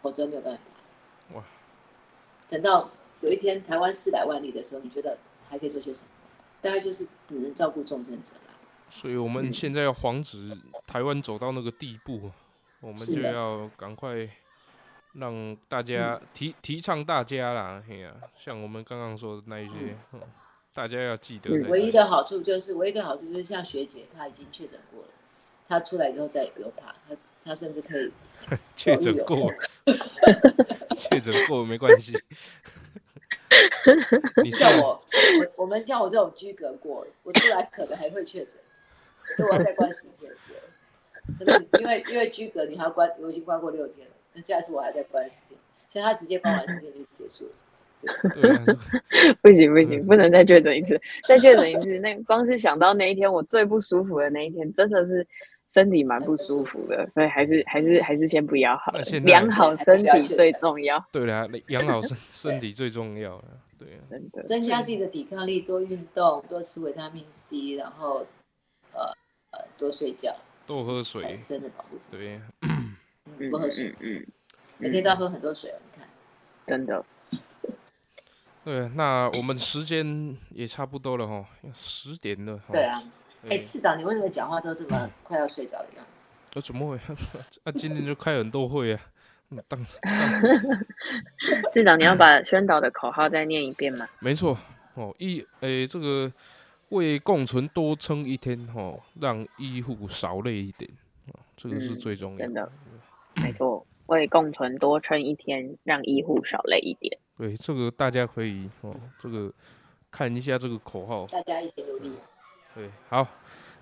[0.00, 0.60] 否则没有办法。
[1.34, 1.44] 哇！
[2.48, 2.88] 等到
[3.20, 5.16] 有一天台湾四百万例的时候，你觉得
[5.48, 6.08] 还可以做些什么？
[6.60, 8.54] 大概就是只能照顾重症者啦。
[8.90, 10.56] 所以我们嗯现在要防止
[10.86, 12.30] 台湾走到那个地步，
[12.80, 14.28] 我们就要赶快
[15.14, 20.20] 让大家提提倡大家啦，嘿呀、像我们刚刚说的那一些，嗯
[20.72, 25.08] 大家要记得嗯唯一的好处就是，唯一的好处就是像学姐她已经确诊过了，
[25.68, 28.10] 她出来以后再也不用怕，她她甚至可以
[28.76, 29.52] 确诊过，
[30.96, 32.12] 确诊过没关系。
[34.42, 35.02] 你是像我，
[35.56, 38.54] 我我们像我这种居隔过，我出来可能还会确诊，
[39.36, 40.32] 所以我要再关十天。
[41.38, 41.46] 对，
[41.80, 47.52] 因为因为居隔你还要关，我已经关过六天了，那下次我还在关十天，像他直接关完十天就结束了。
[48.34, 48.62] 对 啊，
[49.40, 55.26] 不行不行，不能再确诊一次，再确诊一次，那光是想到那一天我最不舒服的那一天，真的是
[55.74, 63.44] 身体蛮不舒服的，所以还是还是还是先不要好了那现，在 养好身体最重要，对啦，养好身身体最重要了。
[63.76, 64.44] 对啊，真的。
[64.44, 68.24] 增加自己的抵抗力，多运动，多吃维他命 C，然后
[68.92, 69.00] 呃
[69.50, 70.32] 呃多睡觉，
[70.64, 72.24] 多喝水才是真的保护自己。
[72.24, 72.94] 对，嗯
[73.38, 74.26] 嗯多喝水，嗯嗯，
[74.78, 75.76] 每天都要喝很多水哦。
[75.82, 76.08] 你看，
[76.68, 77.04] 真的，
[78.64, 81.44] 对，那我们时间也差不多了哈，
[81.74, 82.62] 十点了。
[82.68, 83.02] 齁对啊。
[83.44, 86.28] 哎，对次长，你为什么讲话都这么 快要睡着的样子？
[86.54, 86.96] 那怎么会？
[87.64, 89.00] 啊，今天就开很多会啊。
[89.50, 90.42] 嗯当 当
[91.72, 94.08] 市长你要把宣导的口号再念一遍吗？
[94.18, 94.56] 没错
[94.94, 96.32] 哦，一诶、这个
[96.88, 100.90] 为共存多撑一天哦，让医护少累一点
[101.32, 102.72] 哦，这个是嗯最重要真的，
[103.34, 107.16] 没错，为共存多撑一天，让医护少累一点。
[107.36, 109.52] 对，这个大家可以哦，这个
[110.10, 111.26] 看一下这个口号。
[111.26, 112.16] 大家一起努力，
[112.74, 113.26] 对，好，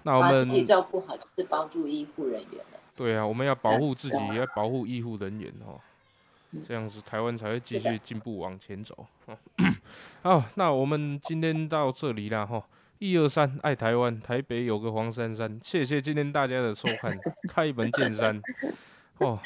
[0.02, 2.78] 那我把们自己照顾好，就是帮助医护人员了。
[2.94, 5.80] 对啊，我们要保护自己，对也要保护医护人员哦，
[6.62, 9.06] 这样子台湾才会继续进步往前走。
[9.26, 9.36] 哦
[10.22, 12.62] 好，那我们今天到这里啦哈。
[12.98, 17.18] 一二三，爱台湾，台北有个黄珊珊，谢谢今天大家的收看，
[17.48, 18.40] 开门见山
[19.18, 19.40] 哦。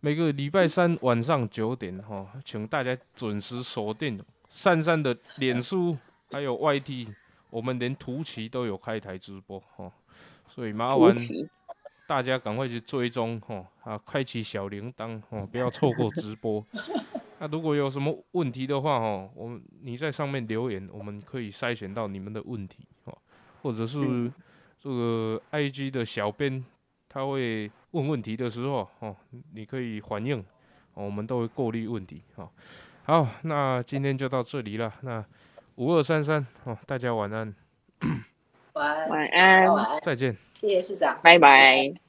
[0.00, 5.96] 每个礼拜三晚上九点哈，请大家准时锁定珊珊的脸书
[6.30, 7.08] 还有 YT，
[7.50, 9.92] 我们连图奇都有开台直播哦，
[10.48, 11.16] 所以麻烦，
[12.06, 16.64] 大家赶快去追踪哦啊，开启小铃铛哦，不要错过直播。
[17.40, 23.16] 那如果有什么问题的话哦，我们你在上面留言，我们可以筛选到你们的问题哦，
[23.62, 24.32] 或者是嗯
[24.80, 26.64] 这个 IG 的小编
[27.08, 29.14] 他会问问题的时候哦，
[29.52, 30.38] 你可以反映，
[30.94, 32.50] 哦，我们都会过滤问题哦。
[33.04, 34.92] 好，那今天就到这里了。
[35.00, 35.24] 那
[35.78, 37.54] 五二三三哦，大家晚安，
[38.72, 40.36] 晚安，晚安，晚安，再见。
[40.60, 41.16] 谢谢市长。
[41.22, 42.07] 拜拜。